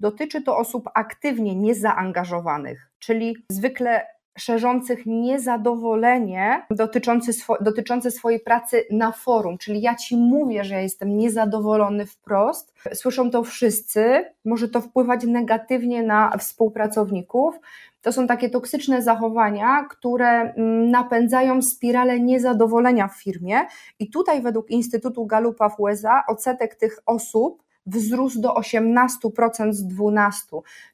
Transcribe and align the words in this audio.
dotyczy 0.00 0.42
to 0.42 0.56
osób 0.56 0.88
aktywnie 0.94 1.56
niezaangażowanych, 1.56 2.90
czyli 2.98 3.36
zwykle 3.52 4.06
szerzących 4.38 5.06
niezadowolenie 5.06 6.66
dotyczące, 6.70 7.32
swo 7.32 7.56
dotyczące 7.60 8.10
swojej 8.10 8.40
pracy 8.40 8.84
na 8.90 9.12
forum, 9.12 9.58
czyli 9.58 9.80
ja 9.80 9.94
ci 9.94 10.16
mówię, 10.16 10.64
że 10.64 10.74
ja 10.74 10.80
jestem 10.80 11.16
niezadowolony 11.18 12.06
wprost. 12.06 12.74
Słyszą 12.94 13.30
to 13.30 13.44
wszyscy, 13.44 14.24
może 14.44 14.68
to 14.68 14.80
wpływać 14.80 15.24
negatywnie 15.24 16.02
na 16.02 16.38
współpracowników. 16.38 17.60
To 18.02 18.12
są 18.12 18.26
takie 18.26 18.50
toksyczne 18.50 19.02
zachowania, 19.02 19.84
które 19.90 20.28
mm, 20.28 20.90
napędzają 20.90 21.62
spiralę 21.62 22.20
niezadowolenia 22.20 23.08
w 23.08 23.22
firmie. 23.22 23.60
I 23.98 24.10
tutaj, 24.10 24.42
według 24.42 24.70
Instytutu 24.70 25.26
Galupa 25.26 25.68
w 25.68 25.80
USA, 25.80 26.22
odsetek 26.28 26.74
tych 26.74 26.98
osób 27.06 27.62
wzrósł 27.86 28.40
do 28.40 28.54
18% 28.54 29.72
z 29.72 29.94
12%, 29.94 30.30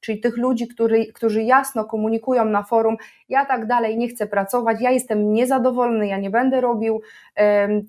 czyli 0.01 0.21
tych 0.21 0.37
ludzi, 0.37 0.69
który, 0.69 1.13
którzy 1.13 1.43
jasno 1.43 1.85
komunikują 1.85 2.45
na 2.45 2.63
forum, 2.63 2.97
ja 3.29 3.45
tak 3.45 3.67
dalej 3.67 3.99
nie 3.99 4.09
chcę 4.09 4.27
pracować, 4.27 4.81
ja 4.81 4.91
jestem 4.91 5.33
niezadowolony, 5.33 6.07
ja 6.07 6.19
nie 6.19 6.31
będę 6.31 6.61
robił 6.61 7.01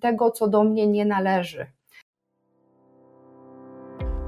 tego, 0.01 0.31
co 0.31 0.47
do 0.47 0.63
mnie 0.63 0.87
nie 0.87 1.05
należy. 1.05 1.65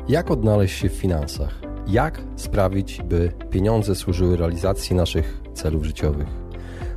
Jak 0.09 0.31
odnaleźć 0.31 0.79
się 0.79 0.89
w 0.89 0.93
finansach? 0.93 1.61
Jak 1.87 2.21
sprawić, 2.35 3.01
by 3.01 3.31
pieniądze 3.49 3.95
służyły 3.95 4.37
realizacji 4.37 4.95
naszych 4.95 5.41
celów 5.53 5.83
życiowych? 5.83 6.27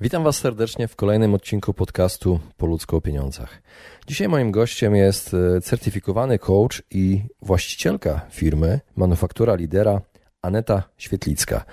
Witam 0.00 0.24
Was 0.24 0.36
serdecznie 0.36 0.88
w 0.88 0.96
kolejnym 0.96 1.34
odcinku 1.34 1.74
podcastu 1.74 2.40
Po 2.56 2.66
ludzko 2.66 2.96
o 2.96 3.00
pieniądzach. 3.00 3.62
Dzisiaj 4.06 4.28
moim 4.28 4.50
gościem 4.50 4.96
jest 4.96 5.34
e, 5.34 5.60
certyfikowany 5.60 6.38
coach 6.38 6.82
i 6.90 7.22
właścicielka 7.42 8.20
firmy 8.30 8.80
Manufaktura 8.96 9.54
Lidera 9.54 10.00
Aneta 10.42 10.82
Świetlicka. 10.96 11.64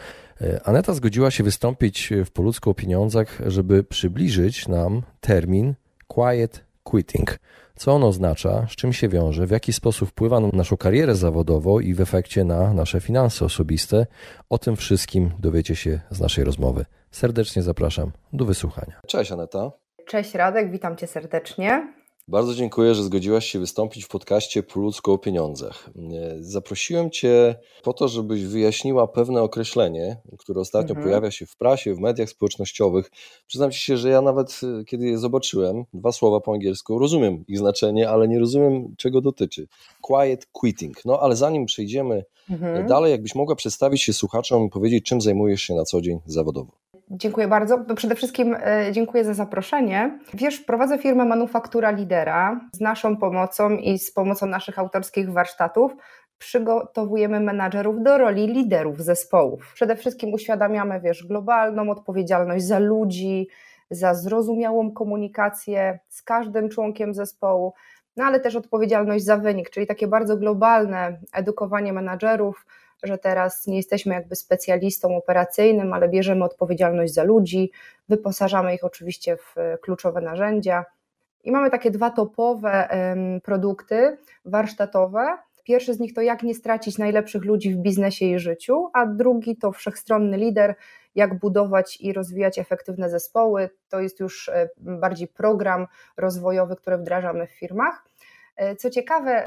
E, 0.42 0.68
Aneta 0.68 0.94
zgodziła 0.94 1.32
się 1.32 1.44
wystąpić 1.44 2.14
w 2.26 2.32
Po 2.32 2.42
ludzko 2.42 2.70
o 2.72 2.74
pieniądzach, 2.74 3.42
żeby 3.46 3.84
przybliżyć 3.84 4.68
nam 4.68 5.02
termin 5.22 5.74
quiet 6.08 6.64
quitting. 6.84 7.40
Co 7.76 7.92
on 7.92 8.04
oznacza, 8.04 8.68
z 8.70 8.76
czym 8.76 8.94
się 8.94 9.10
wiąże, 9.10 9.48
w 9.48 9.52
jaki 9.52 9.74
sposób 9.74 10.10
wpływa 10.10 10.40
na 10.40 10.48
naszą 10.54 10.78
karierę 10.78 11.16
zawodową 11.16 11.80
i 11.80 11.94
w 11.94 12.02
efekcie 12.02 12.44
na 12.44 12.74
nasze 12.74 13.02
finanse 13.02 13.46
osobiste. 13.46 14.06
O 14.50 14.58
tym 14.58 14.76
wszystkim 14.76 15.32
dowiecie 15.40 15.76
się 15.76 16.00
z 16.12 16.20
naszej 16.20 16.44
rozmowy. 16.44 16.86
Serdecznie 17.16 17.62
zapraszam 17.62 18.12
do 18.34 18.46
wysłuchania. 18.46 19.02
Cześć 19.08 19.32
Aneta. 19.32 19.72
Cześć 20.08 20.34
Radek, 20.34 20.72
witam 20.72 20.98
Cię 20.98 21.08
serdecznie. 21.08 21.94
Bardzo 22.28 22.56
dziękuję, 22.56 22.96
że 22.96 23.04
zgodziłaś 23.04 23.46
się 23.46 23.60
wystąpić 23.60 24.06
w 24.06 24.08
podcaście 24.08 24.64
Po 24.64 24.80
ludzko 24.80 25.14
o 25.14 25.18
pieniądzach. 25.18 25.90
Zaprosiłem 26.40 27.12
Cię 27.12 27.56
po 27.84 27.94
to, 27.94 28.08
żebyś 28.08 28.44
wyjaśniła 28.44 29.08
pewne 29.08 29.42
określenie, 29.42 30.18
które 30.38 30.62
ostatnio 30.62 30.90
mhm. 30.90 31.08
pojawia 31.08 31.32
się 31.32 31.46
w 31.46 31.58
prasie, 31.58 31.94
w 31.94 32.00
mediach 32.00 32.30
społecznościowych. 32.30 33.12
Przyznam 33.48 33.72
Ci 33.72 33.80
się, 33.80 33.98
że 33.98 34.10
ja 34.10 34.22
nawet 34.22 34.62
e, 34.64 34.84
kiedy 34.84 35.06
je 35.06 35.18
zobaczyłem, 35.18 35.86
dwa 35.94 36.12
słowa 36.12 36.40
po 36.40 36.54
angielsku, 36.54 37.00
rozumiem 37.00 37.44
ich 37.48 37.58
znaczenie, 37.58 38.10
ale 38.10 38.28
nie 38.28 38.40
rozumiem 38.40 38.96
czego 38.98 39.22
dotyczy. 39.22 39.68
Quiet 40.02 40.46
quitting. 40.52 41.06
No 41.06 41.20
ale 41.20 41.36
zanim 41.36 41.66
przejdziemy 41.66 42.26
mhm. 42.50 42.88
dalej, 42.88 43.12
jakbyś 43.12 43.36
mogła 43.36 43.56
przedstawić 43.56 44.04
się 44.04 44.14
słuchaczom 44.14 44.64
i 44.64 44.70
powiedzieć, 44.70 45.06
czym 45.06 45.22
zajmujesz 45.22 45.62
się 45.62 45.76
na 45.76 45.84
co 45.84 46.02
dzień 46.02 46.20
zawodowo. 46.26 46.72
Dziękuję 47.12 47.48
bardzo. 47.48 47.86
Przede 47.96 48.16
wszystkim 48.16 48.56
e, 48.60 48.92
dziękuję 48.92 49.26
za 49.26 49.34
zaproszenie. 49.34 50.20
Wiesz, 50.34 50.60
prowadzę 50.60 50.98
firmę 50.98 51.26
Manufaktura 51.26 51.92
Lidera. 51.92 52.60
Z 52.72 52.80
naszą 52.80 53.18
pomocą 53.18 53.70
i 53.70 54.00
z 54.00 54.12
pomocą 54.12 54.46
naszych 54.46 54.80
autorskich 54.80 55.32
warsztatów 55.32 55.96
przygotowujemy 56.38 57.40
menadżerów 57.40 58.04
do 58.04 58.18
roli 58.18 58.48
liderów 58.48 59.02
zespołów. 59.02 59.72
Przede 59.74 59.96
wszystkim 59.96 60.34
uświadamiamy, 60.34 61.02
wiesz, 61.02 61.28
globalną 61.28 61.90
odpowiedzialność 61.90 62.66
za 62.66 62.80
ludzi, 62.80 63.48
za 63.92 64.14
zrozumiałą 64.14 64.92
komunikację 64.92 66.00
z 66.10 66.24
każdym 66.24 66.70
członkiem 66.70 67.14
zespołu, 67.14 67.74
no 68.18 68.26
ale 68.26 68.40
też 68.40 68.56
odpowiedzialność 68.56 69.26
za 69.26 69.38
wynik, 69.38 69.70
czyli 69.70 69.88
takie 69.88 70.08
bardzo 70.08 70.38
globalne 70.38 71.20
edukowanie 71.34 71.94
menadżerów, 71.94 72.66
że 73.04 73.18
teraz 73.18 73.68
nie 73.68 73.78
jesteśmy 73.78 74.14
jakby 74.14 74.36
specjalistą 74.36 75.18
operacyjnym, 75.18 75.94
ale 75.94 76.10
bierzemy 76.10 76.46
odpowiedzialność 76.46 77.14
za 77.14 77.24
ludzi, 77.24 77.72
wyposażamy 78.10 78.76
ich 78.76 78.84
oczywiście 78.84 79.38
w 79.38 79.58
e, 79.58 79.78
kluczowe 79.78 80.22
narzędzia. 80.22 80.86
I 81.44 81.52
mamy 81.52 81.72
takie 81.72 81.92
dwa 81.92 82.10
topowe 82.10 82.90
produkty 83.44 84.18
warsztatowe. 84.46 85.38
Pierwszy 85.66 85.94
z 85.94 86.00
nich 86.00 86.14
to 86.14 86.22
jak 86.22 86.44
nie 86.44 86.56
stracić 86.56 86.98
najlepszych 86.98 87.46
ludzi 87.46 87.74
w 87.74 87.78
biznesie 87.78 88.26
i 88.26 88.40
życiu, 88.40 88.90
a 88.94 89.06
drugi 89.06 89.58
to 89.58 89.72
wszechstronny 89.72 90.38
lider, 90.38 90.76
jak 91.16 91.40
budować 91.40 92.02
i 92.02 92.14
rozwijać 92.14 92.60
efektywne 92.60 93.10
zespoły. 93.10 93.70
To 93.90 94.00
jest 94.00 94.20
już 94.20 94.50
e, 94.50 94.70
bardziej 94.78 95.28
program 95.28 95.88
rozwojowy, 96.18 96.76
który 96.76 96.98
wdrażamy 96.98 97.48
w 97.48 97.52
firmach. 97.52 98.06
E, 98.56 98.76
co 98.76 98.90
ciekawe, 98.90 99.44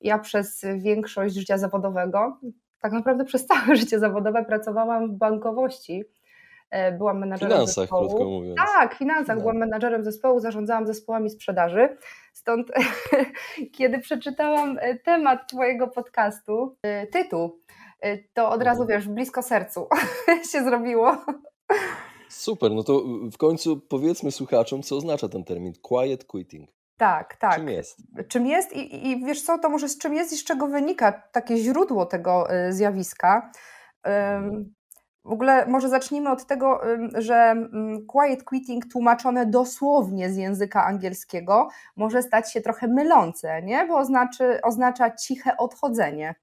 ja 0.00 0.18
przez 0.18 0.64
większość 0.78 1.34
życia 1.34 1.58
zawodowego, 1.58 2.38
tak 2.80 2.92
naprawdę 2.92 3.24
przez 3.24 3.46
całe 3.46 3.76
życie 3.80 3.98
zawodowe 3.98 4.44
pracowałam 4.44 5.08
w 5.08 5.18
bankowości. 5.18 6.04
E, 6.70 6.92
byłam 6.92 7.18
menadżerem 7.18 7.52
finansach, 7.52 7.74
zespołu. 7.74 8.08
krótko 8.08 8.24
mówiąc. 8.24 8.56
Tak, 8.56 8.94
finansach. 8.94 9.36
No. 9.36 9.40
Byłam 9.42 9.56
menadżerem 9.56 10.04
zespołu, 10.04 10.40
zarządzałam 10.40 10.86
zespołami 10.86 11.30
sprzedaży. 11.30 11.96
Stąd, 12.32 12.68
kiedy 13.76 13.98
przeczytałam 13.98 14.78
e, 14.80 14.98
temat 14.98 15.48
Twojego 15.48 15.88
podcastu, 15.88 16.76
tytuł, 17.12 17.60
to 18.34 18.50
od 18.50 18.62
razu 18.62 18.82
mhm. 18.82 19.00
wiesz, 19.00 19.08
blisko 19.08 19.42
sercu 19.42 19.88
się 20.52 20.64
zrobiło. 20.64 21.16
Super, 22.28 22.72
no 22.72 22.82
to 22.82 23.02
w 23.32 23.36
końcu 23.36 23.80
powiedzmy 23.80 24.32
słuchaczom, 24.32 24.82
co 24.82 24.96
oznacza 24.96 25.28
ten 25.28 25.44
termin 25.44 25.72
quiet 25.82 26.24
quitting. 26.24 26.70
Tak, 26.96 27.36
tak. 27.36 27.54
Czym 27.56 27.68
jest? 27.68 27.98
Czym 28.28 28.46
jest 28.46 28.72
i, 28.72 29.10
i 29.10 29.24
wiesz 29.24 29.42
co, 29.42 29.58
to 29.58 29.68
może 29.68 29.88
z 29.88 29.98
czym 29.98 30.14
jest 30.14 30.32
i 30.32 30.36
z 30.36 30.44
czego 30.44 30.66
wynika 30.66 31.12
takie 31.32 31.56
źródło 31.56 32.06
tego 32.06 32.48
zjawiska. 32.70 33.50
W 35.26 35.32
ogóle 35.32 35.66
może 35.66 35.88
zacznijmy 35.88 36.30
od 36.30 36.46
tego, 36.46 36.80
że 37.14 37.54
quiet 38.06 38.44
quitting 38.44 38.92
tłumaczone 38.92 39.46
dosłownie 39.46 40.30
z 40.30 40.36
języka 40.36 40.84
angielskiego 40.84 41.68
może 41.96 42.22
stać 42.22 42.52
się 42.52 42.60
trochę 42.60 42.88
mylące, 42.88 43.62
nie? 43.62 43.86
bo 43.86 43.98
oznaczy, 43.98 44.60
oznacza 44.62 45.10
ciche 45.10 45.56
odchodzenie. 45.56 46.34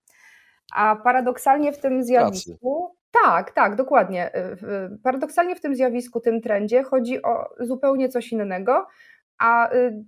A 0.76 0.96
paradoksalnie 0.96 1.74
w 1.74 1.80
tym 1.80 2.04
zjawisku. 2.04 2.96
Tak, 3.24 3.52
tak, 3.52 3.76
dokładnie. 3.76 4.36
Y, 4.36 5.00
paradoksalnie 5.04 5.56
w 5.56 5.62
tym 5.62 5.76
zjawisku, 5.76 6.20
tym 6.20 6.42
trendzie 6.42 6.84
chodzi 6.84 7.24
o 7.24 7.50
zupełnie 7.60 8.10
coś 8.10 8.32
innego, 8.32 8.88
a 9.38 9.74
y, 9.74 10.04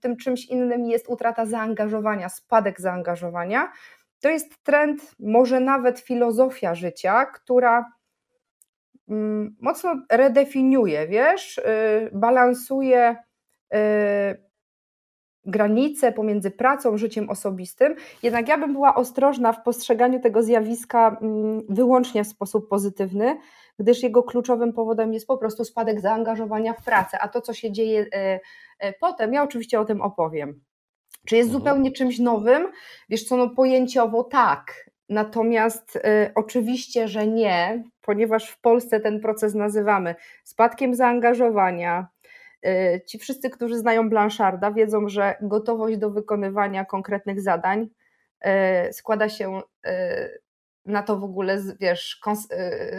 tym 0.00 0.16
czymś 0.16 0.46
innym 0.46 0.86
jest 0.86 1.08
utrata 1.08 1.46
zaangażowania, 1.46 2.28
spadek 2.28 2.80
zaangażowania. 2.80 3.72
To 4.20 4.28
jest 4.28 4.62
trend, 4.62 5.14
może 5.18 5.60
nawet 5.60 6.00
filozofia 6.00 6.74
życia, 6.74 7.26
która 7.26 7.92
mocno 9.60 9.94
redefiniuje, 10.10 11.08
wiesz, 11.08 11.58
y, 11.58 11.62
balansuje 12.12 13.16
y, 13.74 13.78
granice 15.44 16.12
pomiędzy 16.12 16.50
pracą, 16.50 16.96
życiem 16.96 17.30
osobistym. 17.30 17.94
Jednak 18.22 18.48
ja 18.48 18.58
bym 18.58 18.72
była 18.72 18.94
ostrożna 18.94 19.52
w 19.52 19.62
postrzeganiu 19.62 20.20
tego 20.20 20.42
zjawiska 20.42 21.20
wyłącznie 21.68 22.24
w 22.24 22.28
sposób 22.28 22.68
pozytywny, 22.68 23.36
gdyż 23.78 24.02
jego 24.02 24.22
kluczowym 24.22 24.72
powodem 24.72 25.12
jest 25.12 25.26
po 25.26 25.38
prostu 25.38 25.64
spadek 25.64 26.00
zaangażowania 26.00 26.72
w 26.72 26.84
pracę, 26.84 27.18
a 27.20 27.28
to, 27.28 27.40
co 27.40 27.54
się 27.54 27.72
dzieje 27.72 28.06
e, 28.12 28.92
potem, 28.92 29.32
ja 29.32 29.42
oczywiście 29.42 29.80
o 29.80 29.84
tym 29.84 30.02
opowiem. 30.02 30.60
Czy 31.26 31.36
jest 31.36 31.48
mhm. 31.48 31.62
zupełnie 31.62 31.92
czymś 31.92 32.18
nowym? 32.18 32.68
Wiesz 33.08 33.24
co, 33.24 33.36
no 33.36 33.50
pojęciowo 33.50 34.24
tak, 34.24 34.90
Natomiast 35.10 35.96
y, 35.96 36.00
oczywiście, 36.34 37.08
że 37.08 37.26
nie, 37.26 37.84
ponieważ 38.02 38.50
w 38.50 38.60
Polsce 38.60 39.00
ten 39.00 39.20
proces 39.20 39.54
nazywamy 39.54 40.14
spadkiem 40.44 40.94
zaangażowania. 40.94 42.08
Y, 42.66 43.00
ci 43.06 43.18
wszyscy, 43.18 43.50
którzy 43.50 43.78
znają 43.78 44.10
Blancharda, 44.10 44.70
wiedzą, 44.70 45.08
że 45.08 45.36
gotowość 45.40 45.96
do 45.96 46.10
wykonywania 46.10 46.84
konkretnych 46.84 47.40
zadań 47.40 47.88
składa 48.92 49.28
się 49.28 49.60
na 50.86 51.02
to 51.02 51.16
w 51.18 51.24
ogóle, 51.24 51.58
wiesz, 51.80 52.20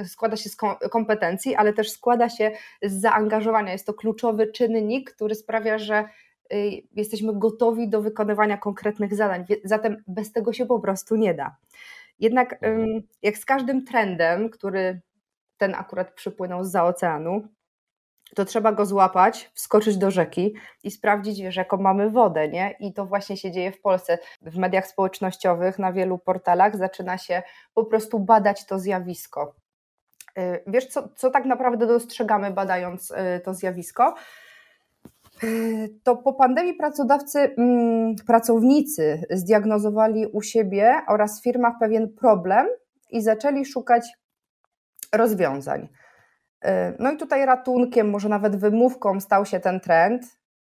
składa 0.07 0.38
się 0.38 0.50
z 0.50 0.56
kompetencji, 0.91 1.56
ale 1.56 1.73
też 1.73 1.91
składa 1.91 2.29
się 2.29 2.51
z 2.81 3.01
zaangażowania. 3.01 3.71
Jest 3.71 3.85
to 3.85 3.94
kluczowy 3.94 4.47
czynnik, 4.47 5.12
który 5.12 5.35
sprawia, 5.35 5.77
że 5.77 6.06
jesteśmy 6.95 7.39
gotowi 7.39 7.89
do 7.89 8.01
wykonywania 8.01 8.57
konkretnych 8.57 9.15
zadań. 9.15 9.45
Zatem 9.63 10.03
bez 10.07 10.31
tego 10.31 10.53
się 10.53 10.65
po 10.65 10.80
prostu 10.80 11.15
nie 11.15 11.33
da. 11.33 11.56
Jednak 12.19 12.53
mhm. 12.53 13.01
jak 13.21 13.38
z 13.38 13.45
każdym 13.45 13.86
trendem, 13.86 14.50
który 14.50 15.01
ten 15.57 15.75
akurat 15.75 16.12
przypłynął 16.13 16.63
z 16.63 16.71
za 16.71 16.83
oceanu, 16.83 17.48
to 18.36 18.45
trzeba 18.45 18.71
go 18.71 18.86
złapać, 18.86 19.51
wskoczyć 19.53 19.98
do 19.98 20.12
rzeki 20.12 20.53
i 20.83 20.92
sprawdzić, 20.92 21.42
wiesz, 21.42 21.56
jaką 21.56 21.77
mamy 21.77 22.09
wodę, 22.09 22.48
nie? 22.48 22.75
I 22.80 22.94
to 22.94 23.06
właśnie 23.06 23.38
się 23.38 23.51
dzieje 23.51 23.71
w 23.71 23.81
Polsce. 23.81 24.18
W 24.42 24.57
mediach 24.57 24.88
społecznościowych, 24.88 25.80
na 25.80 25.94
wielu 25.94 26.18
portalach 26.18 26.77
zaczyna 26.77 27.18
się 27.18 27.44
po 27.74 27.86
prostu 27.86 28.19
badać 28.19 28.65
to 28.65 28.80
zjawisko. 28.80 29.56
Y, 30.38 30.63
wiesz, 30.68 30.88
co, 30.88 31.09
co 31.15 31.30
tak 31.30 31.45
naprawdę 31.45 31.88
dostrzegamy, 31.88 32.51
badając 32.51 33.12
y, 33.12 33.15
to 33.45 33.54
zjawisko? 33.54 34.15
Y, 35.43 35.89
to 36.03 36.15
po 36.15 36.33
pandemii 36.33 36.73
pracodawcy, 36.73 37.39
mm, 37.39 38.15
pracownicy 38.27 39.23
zdiagnozowali 39.29 40.27
u 40.27 40.41
siebie 40.41 41.01
oraz 41.07 41.39
w 41.39 41.43
firmach 41.43 41.73
pewien 41.79 42.13
problem 42.13 42.67
i 43.09 43.21
zaczęli 43.21 43.65
szukać 43.65 44.13
rozwiązań. 45.15 45.89
E, 46.61 46.93
no 46.99 47.11
i 47.11 47.17
tutaj 47.17 47.45
ratunkiem, 47.45 48.09
może 48.09 48.29
nawet 48.29 48.55
wymówką 48.55 49.19
stał 49.19 49.45
się 49.45 49.59
ten 49.59 49.79
trend, 49.79 50.25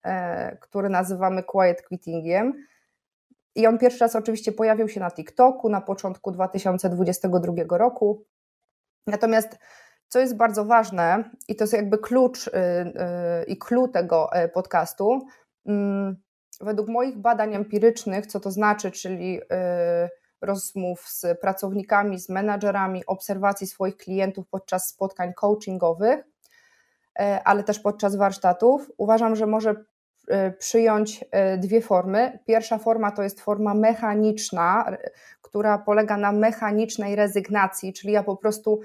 e, 0.05 0.56
który 0.56 0.88
nazywamy 0.88 1.43
quiet 1.43 1.82
quittingiem. 1.82 2.52
I 3.55 3.66
on 3.66 3.78
pierwszy 3.78 4.00
raz 4.00 4.16
oczywiście 4.16 4.52
pojawił 4.52 4.88
się 4.88 5.00
na 5.00 5.11
TikToku 5.11 5.69
na 5.69 5.81
początku 5.81 6.31
2022 6.31 7.78
roku. 7.78 8.25
Natomiast 9.06 9.58
co 10.11 10.19
jest 10.19 10.37
bardzo 10.37 10.65
ważne, 10.65 11.31
i 11.49 11.57
to 11.57 11.65
jest 11.65 11.75
jakby 11.75 11.99
klucz 11.99 12.47
y, 12.47 12.51
y, 12.51 13.45
i 13.47 13.59
clue 13.59 13.89
tego 13.89 14.33
e, 14.33 14.49
podcastu, 14.49 15.27
mm, 15.67 16.17
według 16.61 16.89
moich 16.89 17.19
badań 17.19 17.55
empirycznych, 17.55 18.27
co 18.27 18.41
to 18.41 18.51
znaczy, 18.51 18.91
czyli 18.91 19.41
y, 19.41 19.47
rozmów 20.41 21.09
z 21.09 21.41
pracownikami, 21.41 22.19
z 22.19 22.29
menadżerami, 22.29 23.07
obserwacji 23.07 23.67
swoich 23.67 23.97
klientów 23.97 24.49
podczas 24.49 24.89
spotkań 24.89 25.35
coachingowych, 25.35 26.25
ale 27.45 27.65
też 27.65 27.79
podczas 27.79 28.17
warsztatów, 28.17 28.91
uważam, 28.97 29.37
że 29.37 29.47
może 29.47 29.75
przyjąć 30.59 31.25
dwie 31.59 31.81
formy. 31.81 32.39
Pierwsza 32.47 32.79
forma 32.79 33.11
to 33.11 33.23
jest 33.23 33.41
forma 33.41 33.75
mechaniczna, 33.75 34.97
która 35.43 35.79
polega 35.79 36.17
na 36.17 36.33
mechanicznej 36.33 37.17
rezygnacji, 37.17 37.93
czyli 37.93 38.12
ja 38.12 38.23
po 38.23 38.37
prostu 38.37 38.81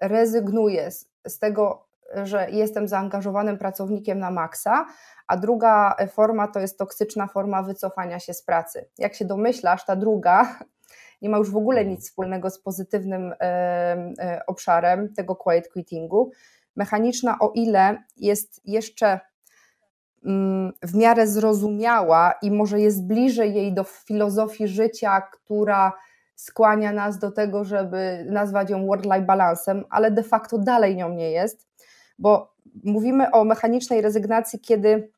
rezygnuję 0.00 0.90
z, 0.90 1.08
z 1.26 1.38
tego, 1.38 1.86
że 2.14 2.50
jestem 2.50 2.88
zaangażowanym 2.88 3.58
pracownikiem 3.58 4.18
na 4.18 4.30
maksa, 4.30 4.86
a 5.26 5.36
druga 5.36 5.96
forma 6.10 6.48
to 6.48 6.60
jest 6.60 6.78
toksyczna 6.78 7.26
forma 7.26 7.62
wycofania 7.62 8.20
się 8.20 8.34
z 8.34 8.42
pracy. 8.42 8.88
Jak 8.98 9.14
się 9.14 9.24
domyślasz, 9.24 9.84
ta 9.84 9.96
druga 9.96 10.58
nie 11.22 11.28
ma 11.28 11.38
już 11.38 11.50
w 11.50 11.56
ogóle 11.56 11.84
nic 11.84 12.04
wspólnego 12.04 12.50
z 12.50 12.58
pozytywnym 12.58 13.34
obszarem 14.46 15.14
tego 15.14 15.36
quiet 15.36 15.68
quittingu. 15.72 16.30
Mechaniczna, 16.76 17.38
o 17.40 17.52
ile 17.54 18.02
jest 18.16 18.60
jeszcze 18.64 19.20
mm, 20.24 20.72
w 20.82 20.94
miarę 20.94 21.26
zrozumiała 21.26 22.34
i 22.42 22.50
może 22.50 22.80
jest 22.80 23.06
bliżej 23.06 23.54
jej 23.54 23.74
do 23.74 23.84
filozofii 23.84 24.68
życia, 24.68 25.20
która 25.20 25.92
skłania 26.36 26.92
nas 26.92 27.18
do 27.18 27.30
tego, 27.30 27.64
żeby 27.64 28.26
nazwać 28.30 28.70
ją 28.70 28.86
work-life 28.86 29.26
balansem, 29.26 29.84
ale 29.90 30.10
de 30.10 30.22
facto 30.22 30.58
dalej 30.58 30.96
nią 30.96 31.08
nie 31.08 31.30
jest, 31.30 31.66
bo 32.18 32.54
mówimy 32.84 33.30
o 33.30 33.44
mechanicznej 33.44 34.00
rezygnacji, 34.00 34.60
kiedy 34.60 35.10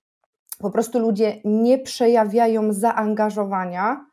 po 0.59 0.71
prostu 0.71 0.99
ludzie 0.99 1.41
nie 1.45 1.79
przejawiają 1.79 2.73
zaangażowania 2.73 4.09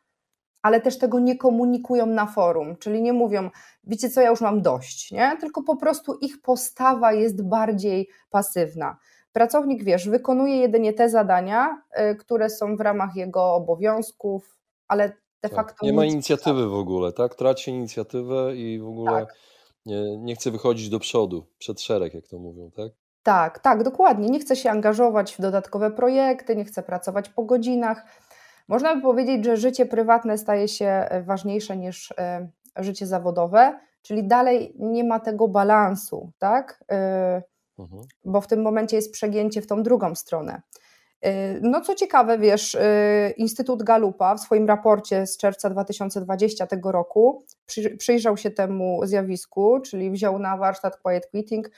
ale 0.66 0.80
też 0.80 0.98
tego 0.98 1.18
nie 1.18 1.36
komunikują 1.36 2.06
na 2.06 2.26
forum, 2.26 2.76
czyli 2.76 3.02
nie 3.02 3.12
mówią, 3.12 3.50
wiecie 3.84 4.10
co, 4.10 4.20
ja 4.20 4.30
już 4.30 4.40
mam 4.40 4.62
dość, 4.62 5.12
nie? 5.12 5.36
tylko 5.40 5.62
po 5.62 5.76
prostu 5.76 6.14
ich 6.14 6.42
postawa 6.42 7.12
jest 7.12 7.42
bardziej 7.42 8.08
pasywna. 8.30 8.96
Pracownik, 9.32 9.84
wiesz, 9.84 10.08
wykonuje 10.08 10.56
jedynie 10.56 10.92
te 10.92 11.08
zadania, 11.10 11.82
y, 12.12 12.16
które 12.16 12.50
są 12.50 12.76
w 12.76 12.80
ramach 12.80 13.16
jego 13.16 13.54
obowiązków, 13.54 14.58
ale 14.88 15.12
de 15.42 15.48
tak, 15.48 15.56
facto. 15.56 15.86
Nie 15.86 15.92
ma 15.92 16.04
inicjatywy 16.04 16.68
w 16.68 16.74
ogóle, 16.74 17.12
tak? 17.12 17.34
Traci 17.34 17.70
inicjatywę 17.70 18.56
i 18.56 18.78
w 18.78 18.88
ogóle 18.88 19.12
tak. 19.12 19.34
nie, 19.86 20.16
nie 20.18 20.34
chce 20.34 20.50
wychodzić 20.50 20.88
do 20.88 20.98
przodu, 20.98 21.46
przed 21.58 21.80
szereg, 21.80 22.14
jak 22.14 22.28
to 22.28 22.38
mówią, 22.38 22.70
tak? 22.70 22.92
Tak, 23.22 23.58
tak, 23.58 23.82
dokładnie. 23.82 24.28
Nie 24.28 24.40
chce 24.40 24.56
się 24.56 24.70
angażować 24.70 25.36
w 25.36 25.40
dodatkowe 25.40 25.90
projekty, 25.90 26.56
nie 26.56 26.64
chce 26.64 26.82
pracować 26.82 27.28
po 27.28 27.44
godzinach 27.44 28.06
można 28.68 28.96
by 28.96 29.02
powiedzieć, 29.02 29.44
że 29.44 29.56
życie 29.56 29.86
prywatne 29.86 30.38
staje 30.38 30.68
się 30.68 30.86
e, 30.86 31.22
ważniejsze 31.22 31.76
niż 31.76 32.14
e, 32.18 32.48
życie 32.76 33.06
zawodowe, 33.06 33.78
czyli 34.02 34.28
dalej 34.28 34.74
nie 34.78 35.04
ma 35.04 35.20
tego 35.20 35.48
balansu, 35.48 36.32
tak? 36.38 36.84
E, 36.90 37.42
mhm. 37.78 38.02
Bo 38.24 38.40
w 38.40 38.46
tym 38.46 38.62
momencie 38.62 38.96
jest 38.96 39.12
przegięcie 39.12 39.62
w 39.62 39.66
tą 39.66 39.82
drugą 39.82 40.14
stronę. 40.14 40.62
No 41.62 41.80
co 41.80 41.94
ciekawe, 41.94 42.38
wiesz, 42.38 42.76
Instytut 43.36 43.82
Galupa 43.82 44.34
w 44.34 44.40
swoim 44.40 44.66
raporcie 44.66 45.26
z 45.26 45.36
czerwca 45.36 45.70
2020 45.70 46.66
tego 46.66 46.92
roku 46.92 47.44
przyjrzał 47.98 48.36
się 48.36 48.50
temu 48.50 49.00
zjawisku, 49.04 49.80
czyli 49.80 50.10
wziął 50.10 50.38
na 50.38 50.56
warsztat 50.56 50.96
Quiet 50.96 51.26
Quitting 51.26 51.70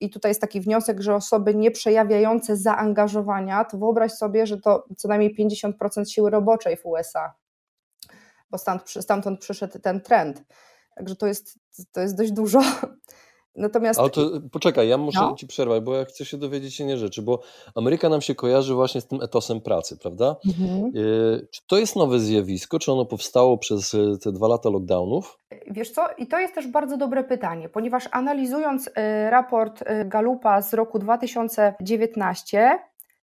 i 0.00 0.10
tutaj 0.10 0.30
jest 0.30 0.40
taki 0.40 0.60
wniosek, 0.60 1.00
że 1.00 1.14
osoby 1.14 1.54
nie 1.54 1.70
przejawiające 1.70 2.56
zaangażowania, 2.56 3.64
to 3.64 3.78
wyobraź 3.78 4.12
sobie, 4.12 4.46
że 4.46 4.60
to 4.60 4.84
co 4.96 5.08
najmniej 5.08 5.36
50% 5.36 6.04
siły 6.04 6.30
roboczej 6.30 6.76
w 6.76 6.86
USA, 6.86 7.34
bo 8.50 8.58
stamtąd 9.00 9.40
przyszedł 9.40 9.78
ten 9.78 10.00
trend. 10.00 10.42
Także 10.96 11.16
to 11.16 11.26
jest, 11.26 11.58
to 11.92 12.00
jest 12.00 12.16
dość 12.16 12.32
dużo. 12.32 12.60
Natomiast... 13.56 14.00
Ale 14.00 14.10
to 14.10 14.30
poczekaj, 14.52 14.88
ja 14.88 14.98
muszę 14.98 15.20
no. 15.20 15.34
ci 15.34 15.46
przerwać, 15.46 15.82
bo 15.82 15.94
ja 15.94 16.04
chcę 16.04 16.24
się 16.24 16.36
dowiedzieć 16.36 16.80
innej 16.80 16.98
rzeczy, 16.98 17.22
bo 17.22 17.40
Ameryka 17.74 18.08
nam 18.08 18.20
się 18.20 18.34
kojarzy 18.34 18.74
właśnie 18.74 19.00
z 19.00 19.06
tym 19.06 19.22
etosem 19.22 19.60
pracy, 19.60 19.96
prawda? 19.96 20.36
Mhm. 20.46 20.96
Y, 20.96 21.48
czy 21.50 21.60
to 21.66 21.78
jest 21.78 21.96
nowe 21.96 22.18
zjawisko, 22.18 22.78
czy 22.78 22.92
ono 22.92 23.04
powstało 23.04 23.58
przez 23.58 23.94
y, 23.94 24.18
te 24.22 24.32
dwa 24.32 24.48
lata 24.48 24.70
lockdownów? 24.70 25.38
Wiesz 25.70 25.90
co, 25.90 26.02
i 26.18 26.26
to 26.26 26.38
jest 26.38 26.54
też 26.54 26.66
bardzo 26.66 26.96
dobre 26.96 27.24
pytanie, 27.24 27.68
ponieważ 27.68 28.08
analizując 28.10 28.86
y, 28.86 28.90
raport 29.30 29.84
Galupa 30.04 30.62
z 30.62 30.74
roku 30.74 30.98
2019, 30.98 32.78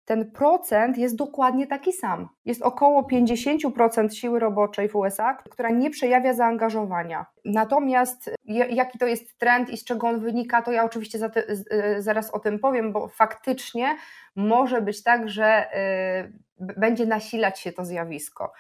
ten 0.05 0.31
procent 0.31 0.97
jest 0.97 1.15
dokładnie 1.15 1.67
taki 1.67 1.93
sam. 1.93 2.29
Jest 2.45 2.62
około 2.62 3.01
50% 3.01 4.09
siły 4.09 4.39
roboczej 4.39 4.89
w 4.89 4.95
USA, 4.95 5.33
która 5.33 5.69
nie 5.69 5.89
przejawia 5.89 6.33
zaangażowania. 6.33 7.25
Natomiast 7.45 8.29
jaki 8.69 9.00
to 9.00 9.07
jest 9.07 9.38
trend 9.38 9.69
i 9.69 9.77
z 9.77 9.83
czego 9.83 10.07
on 10.07 10.19
wynika, 10.19 10.62
to 10.62 10.71
ja 10.71 10.83
oczywiście 10.83 11.19
y, 11.97 12.01
zaraz 12.01 12.31
o 12.31 12.39
tym 12.39 12.59
powiem, 12.59 12.91
bo 12.91 13.07
faktycznie 13.07 13.97
może 14.35 14.81
być 14.81 15.03
tak, 15.03 15.29
że 15.29 15.65
y, 16.59 16.74
będzie 16.77 17.05
nasilać 17.05 17.59
się 17.59 17.71
to 17.71 17.85
zjawisko. 17.85 18.51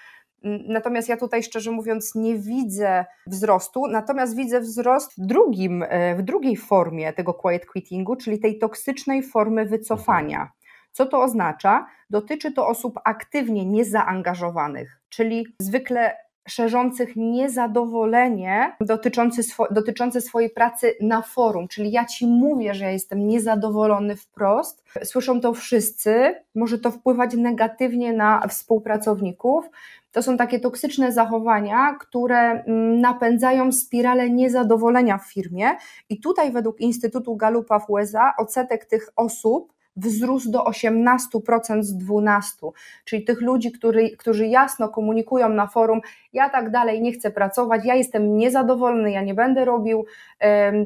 Natomiast 0.67 1.09
ja 1.09 1.17
tutaj 1.17 1.43
szczerze 1.43 1.71
mówiąc 1.71 2.15
nie 2.15 2.35
widzę 2.35 3.05
wzrostu, 3.27 3.87
natomiast 3.87 4.35
widzę 4.35 4.59
wzrost 4.59 5.11
drugim, 5.17 5.83
y, 5.83 6.15
w 6.17 6.21
drugiej 6.21 6.57
formie 6.57 7.13
tego 7.13 7.33
quiet 7.33 7.65
quittingu, 7.65 8.15
czyli 8.15 8.39
tej 8.39 8.59
toksycznej 8.59 9.23
formy 9.23 9.65
wycofania. 9.65 10.51
Co 10.95 11.05
to 11.05 11.23
oznacza? 11.23 11.85
Dotyczy 12.09 12.51
to 12.51 12.67
osób 12.67 12.99
aktywnie 13.03 13.65
niezaangażowanych, 13.65 14.99
czyli 15.09 15.47
zwykle 15.61 16.17
szerzących 16.47 17.15
niezadowolenie 17.15 18.75
dotyczące, 18.81 19.43
swo 19.43 19.67
dotyczące 19.71 20.21
swojej 20.21 20.49
pracy 20.49 20.95
na 21.01 21.21
forum, 21.21 21.67
czyli 21.67 21.91
ja 21.91 22.05
ci 22.05 22.27
mówię, 22.27 22.73
że 22.73 22.85
ja 22.85 22.91
jestem 22.91 23.27
niezadowolony 23.27 24.15
wprost, 24.15 24.83
słyszą 25.03 25.41
to 25.41 25.53
wszyscy, 25.53 26.35
może 26.55 26.79
to 26.79 26.91
wpływać 26.91 27.33
negatywnie 27.33 28.13
na 28.13 28.47
współpracowników. 28.47 29.69
To 30.11 30.23
są 30.23 30.37
takie 30.37 30.59
toksyczne 30.59 31.11
zachowania, 31.11 31.95
które 31.99 32.37
mm, 32.37 33.01
napędzają 33.01 33.71
spiralę 33.71 34.29
niezadowolenia 34.29 35.17
w 35.17 35.31
firmie, 35.33 35.69
i 36.09 36.19
tutaj, 36.19 36.51
według 36.51 36.81
Instytutu 36.81 37.35
Galupa 37.35 37.79
w 37.79 37.89
USA, 37.89 38.33
odsetek 38.37 38.85
tych 38.85 39.09
osób 39.15 39.75
wzrósł 39.95 40.51
do 40.51 40.63
18% 40.63 41.83
z 41.83 41.97
12%, 41.97 42.71
czyli 43.05 43.23
tych 43.23 43.41
ludzi, 43.41 43.71
który, 43.71 44.17
którzy 44.17 44.47
jasno 44.47 44.89
komunikują 44.89 45.49
na 45.49 45.67
forum, 45.67 46.01
ja 46.33 46.49
tak 46.49 46.71
dalej 46.71 47.01
nie 47.01 47.11
chcę 47.11 47.31
pracować, 47.31 47.85
ja 47.85 47.95
jestem 47.95 48.37
niezadowolony, 48.37 49.11
ja 49.11 49.21
nie 49.21 49.33
będę 49.33 49.65
robił 49.65 50.05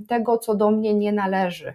tego, 0.08 0.38
co 0.38 0.56
do 0.56 0.72
mnie 0.72 0.94
nie 0.94 1.14
należy. 1.14 1.74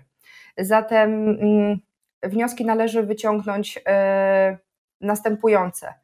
Zatem 0.58 1.28
mm, 1.28 1.78
wnioski 2.22 2.64
należy 2.64 3.02
wyciągnąć 3.02 3.80
e, 3.86 4.58
następujące. 5.00 5.94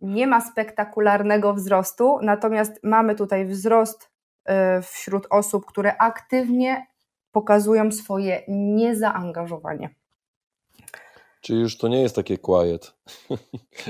nie 0.00 0.26
ma 0.26 0.40
spektakularnego 0.40 1.54
wzrostu, 1.54 2.18
natomiast 2.22 2.80
mamy 2.82 3.14
tutaj 3.14 3.46
wzrost 3.46 4.10
e, 4.44 4.82
wśród 4.82 5.26
osób, 5.30 5.66
które 5.66 5.96
aktywnie 5.96 6.86
pokazują 7.32 7.92
swoje 7.92 8.42
niezaangażowanie. 8.48 9.90
Czyli 11.46 11.60
już 11.60 11.78
to 11.78 11.88
nie 11.88 12.02
jest 12.02 12.16
takie 12.16 12.38
quiet. 12.38 12.94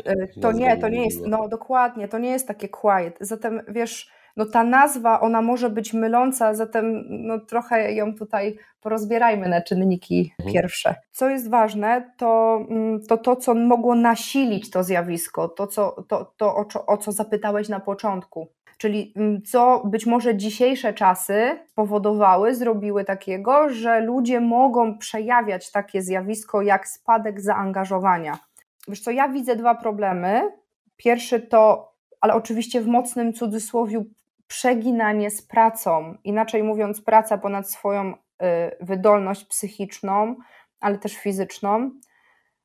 E, 0.04 0.26
to 0.42 0.52
nie, 0.52 0.76
to 0.76 0.88
nie 0.88 1.04
jest, 1.04 1.26
no 1.26 1.48
dokładnie, 1.48 2.08
to 2.08 2.18
nie 2.18 2.30
jest 2.30 2.48
takie 2.48 2.68
quiet. 2.68 3.16
Zatem 3.20 3.62
wiesz, 3.68 4.10
no 4.36 4.46
ta 4.46 4.64
nazwa, 4.64 5.20
ona 5.20 5.42
może 5.42 5.70
być 5.70 5.92
myląca, 5.92 6.54
zatem 6.54 7.04
no 7.08 7.38
trochę 7.38 7.92
ją 7.92 8.14
tutaj 8.14 8.58
porozbierajmy 8.80 9.48
na 9.48 9.62
czynniki 9.62 10.32
mhm. 10.38 10.54
pierwsze. 10.54 10.94
Co 11.10 11.28
jest 11.28 11.50
ważne, 11.50 12.12
to, 12.16 12.60
mm, 12.70 13.00
to 13.08 13.18
to, 13.18 13.36
co 13.36 13.54
mogło 13.54 13.94
nasilić 13.94 14.70
to 14.70 14.82
zjawisko, 14.82 15.48
to, 15.48 15.66
co, 15.66 16.04
to, 16.08 16.32
to 16.36 16.56
o, 16.56 16.66
o 16.86 16.96
co 16.96 17.12
zapytałeś 17.12 17.68
na 17.68 17.80
początku. 17.80 18.48
Czyli 18.76 19.12
mm, 19.16 19.42
co 19.42 19.82
być 19.84 20.06
może 20.06 20.36
dzisiejsze 20.36 20.94
czasy 20.94 21.58
powodowały, 21.74 22.54
zrobiły 22.54 23.04
takiego, 23.04 23.68
że 23.68 24.00
ludzie 24.00 24.40
mogą 24.40 24.98
przejawiać 24.98 25.72
takie 25.72 26.02
zjawisko 26.02 26.62
jak 26.62 26.88
spadek 26.88 27.40
zaangażowania. 27.40 28.38
Wiesz 28.88 29.00
co, 29.00 29.10
ja 29.10 29.28
widzę 29.28 29.56
dwa 29.56 29.74
problemy. 29.74 30.42
Pierwszy 30.96 31.40
to, 31.40 31.92
ale 32.20 32.34
oczywiście 32.34 32.80
w 32.80 32.86
mocnym 32.86 33.32
cudzysłowiu, 33.32 34.04
przeginanie 34.48 35.30
z 35.30 35.42
pracą. 35.42 36.16
Inaczej 36.24 36.62
mówiąc, 36.62 37.00
praca 37.00 37.38
ponad 37.38 37.70
swoją 37.70 38.12
y, 38.12 38.16
wydolność 38.80 39.44
psychiczną, 39.44 40.36
ale 40.80 40.98
też 40.98 41.16
fizyczną. 41.16 41.90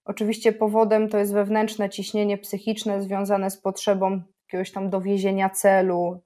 Oczywiście 0.06 0.53
powodem 0.53 1.10
to 1.10 1.18
jest 1.18 1.34
wewnętrzne 1.34 1.89
ciśnienie 1.89 2.38
psychiczne 2.38 3.01
związane 3.01 3.51
z 3.51 3.58
potrzebą 3.58 4.22
jakiegoś 4.53 4.72
tam 4.72 4.89
dowiezienia 4.89 5.50
celu. 5.50 6.22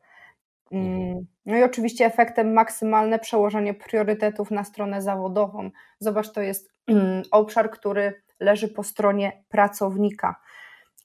Mm, 0.71 0.85
mhm. 0.85 1.25
No 1.45 1.57
i 1.57 1.63
oczywiście 1.63 2.05
efektem 2.05 2.53
maksymalne 2.53 3.19
przełożenie 3.19 3.73
priorytetów 3.73 4.51
na 4.51 4.63
stronę 4.63 5.01
zawodową. 5.01 5.69
Zobacz, 5.99 6.31
to 6.31 6.41
jest 6.41 6.69
mm, 6.87 7.23
obszar, 7.31 7.71
który 7.71 8.21
leży 8.39 8.67
po 8.67 8.83
stronie 8.83 9.43
pracownika. 9.49 10.35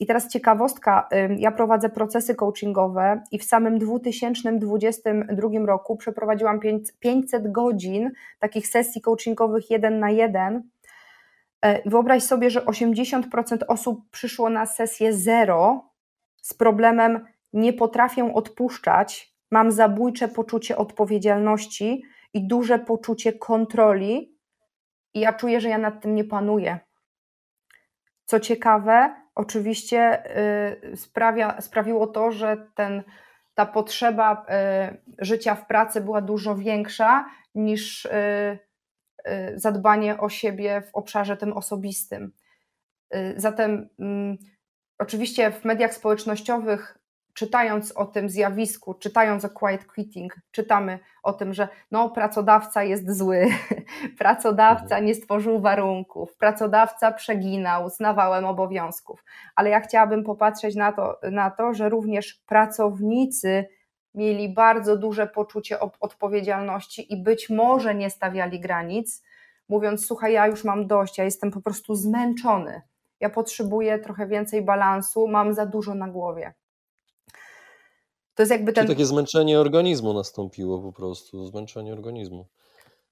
I 0.01 0.07
teraz 0.07 0.29
ciekawostka, 0.29 1.09
ja 1.39 1.53
prowadzę 1.53 1.89
procesy 1.89 2.35
coachingowe 2.35 3.23
i 3.31 3.39
w 3.39 3.45
samym 3.45 3.79
2022 3.79 5.49
roku 5.67 5.97
przeprowadziłam 5.97 6.61
500 6.99 7.53
godzin 7.53 8.11
takich 8.39 8.67
sesji 8.67 9.01
coachingowych 9.01 9.71
jeden 9.71 9.99
na 9.99 10.11
jeden. 10.11 10.63
E, 11.63 11.91
wyobraź 11.91 12.23
sobie, 12.23 12.51
że 12.51 12.61
80% 12.61 13.23
osób 13.69 14.11
przyszło 14.11 14.51
na 14.51 14.67
sesję 14.67 15.13
zero 15.13 15.90
z 16.41 16.55
problemem 16.55 17.27
nie 17.53 17.73
potrafię 17.73 18.35
odpuszczać, 18.35 19.35
mam 19.51 19.73
zabójcze 19.73 20.29
poczucie 20.29 20.77
odpowiedzialności 20.77 22.03
i 22.35 22.47
duże 22.47 22.79
poczucie 22.79 23.33
kontroli 23.33 24.37
i 25.15 25.21
ja 25.21 25.33
czuję, 25.33 25.61
że 25.61 25.69
ja 25.69 25.79
nad 25.79 26.03
tym 26.03 26.15
nie 26.15 26.25
panuję. 26.25 26.79
Co 28.25 28.41
ciekawe, 28.41 29.15
oczywiście 29.35 30.23
y, 30.93 30.97
sprawia, 30.97 31.61
sprawiło 31.61 32.07
to, 32.07 32.33
że 32.33 32.67
ten, 32.75 33.03
ta 33.55 33.67
potrzeba 33.67 34.47
y, 35.19 35.25
życia 35.25 35.55
w 35.55 35.67
pracy 35.67 36.01
była 36.01 36.21
dużo 36.21 36.57
większa 36.57 37.31
niż 37.55 38.05
y, 38.05 38.59
zadbanie 39.55 40.19
o 40.19 40.29
siebie 40.29 40.83
w 40.83 40.95
obszarze 40.95 41.37
tym 41.37 41.53
osobistym. 41.53 42.33
Zatem 43.37 43.89
mm, 43.99 44.39
oczywiście 45.01 45.51
w 45.51 45.65
mediach 45.65 45.95
społecznościowych 45.95 46.99
czytając 47.35 47.93
o 47.93 48.07
tym 48.07 48.31
zjawisku, 48.31 48.95
czytając 48.95 49.45
o 49.45 49.51
quiet 49.51 49.85
quitting, 49.87 50.37
czytamy 50.51 50.99
o 51.23 51.33
tym, 51.33 51.55
że 51.55 51.69
no, 51.91 52.11
pracodawca 52.11 52.85
jest 52.85 53.17
zły, 53.17 53.47
pracodawca 54.19 54.85
mhm. 54.85 55.05
nie 55.05 55.15
stworzył 55.15 55.61
warunków, 55.61 56.37
pracodawca 56.37 57.13
przeginał 57.13 57.91
z 57.91 58.01
nawałem 58.01 58.45
obowiązków. 58.45 59.25
Ale 59.55 59.71
ja 59.71 59.81
chciałabym 59.81 60.25
popatrzeć 60.25 60.75
na 60.77 60.93
to, 60.93 61.19
na 61.31 61.51
to 61.51 61.75
że 61.75 61.89
również 61.89 62.35
pracownicy 62.47 63.69
mieli 64.15 64.55
bardzo 64.55 64.97
duże 64.97 65.27
poczucie 65.27 65.79
odpowiedzialności 66.01 67.13
i 67.13 67.23
być 67.23 67.51
może 67.51 67.95
nie 67.95 68.11
stawiali 68.11 68.61
granic, 68.61 69.23
mówiąc: 69.69 70.07
Słuchaj, 70.07 70.33
ja 70.33 70.47
już 70.47 70.65
mam 70.65 70.87
dość, 70.87 71.19
ja 71.19 71.25
jestem 71.25 71.51
po 71.51 71.61
prostu 71.61 71.95
zmęczony. 71.95 72.83
Ja 73.21 73.31
potrzebuję 73.31 73.99
trochę 73.99 74.27
więcej 74.27 74.65
balansu, 74.65 75.29
mam 75.29 75.55
za 75.55 75.67
dużo 75.67 75.95
na 75.95 76.09
głowie. 76.09 76.55
To 78.35 78.43
jest 78.43 78.51
jakby 78.51 78.73
ten... 78.73 78.87
Czy 78.87 78.93
takie 78.93 79.07
zmęczenie 79.07 79.61
organizmu 79.61 80.13
nastąpiło 80.13 80.83
po 80.83 80.93
prostu, 80.93 81.47
zmęczenie 81.47 81.93
organizmu. 81.93 82.47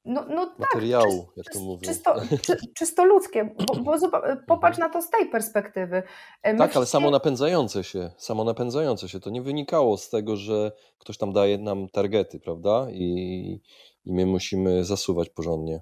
No, 0.05 0.25
no 0.29 0.47
tak, 0.47 0.59
Materiału, 0.59 1.27
tak, 1.27 1.37
jak 1.37 1.55
to 1.55 1.61
mówię. 1.61 1.87
Czysto, 1.87 2.15
czy, 2.43 2.57
czysto 2.75 3.05
ludzkie, 3.05 3.55
bo, 3.67 3.75
bo 3.75 3.93
popatrz 4.47 4.79
mhm. 4.79 4.79
na 4.79 4.89
to 4.89 5.03
z 5.03 5.11
tej 5.11 5.31
perspektywy. 5.31 6.03
E, 6.43 6.53
my 6.53 6.59
tak, 6.59 6.77
ale 6.77 6.87
samo 6.87 7.11
napędzające 7.11 7.85
się, 7.85 8.11
samo 8.19 8.45
napędzające 8.45 9.09
się, 9.09 9.21
to 9.21 9.31
nie 9.31 9.43
wynikało 9.43 9.97
z 9.97 10.11
tego, 10.11 10.37
że 10.37 10.73
ktoś 10.99 11.19
tam 11.19 11.33
daje 11.33 11.59
nam 11.59 11.89
targety, 11.89 12.41
prawda? 12.41 12.87
I, 12.91 13.61
i 14.05 14.13
my 14.13 14.27
musimy 14.27 14.85
zasuwać 14.85 15.31
porządnie. 15.31 15.81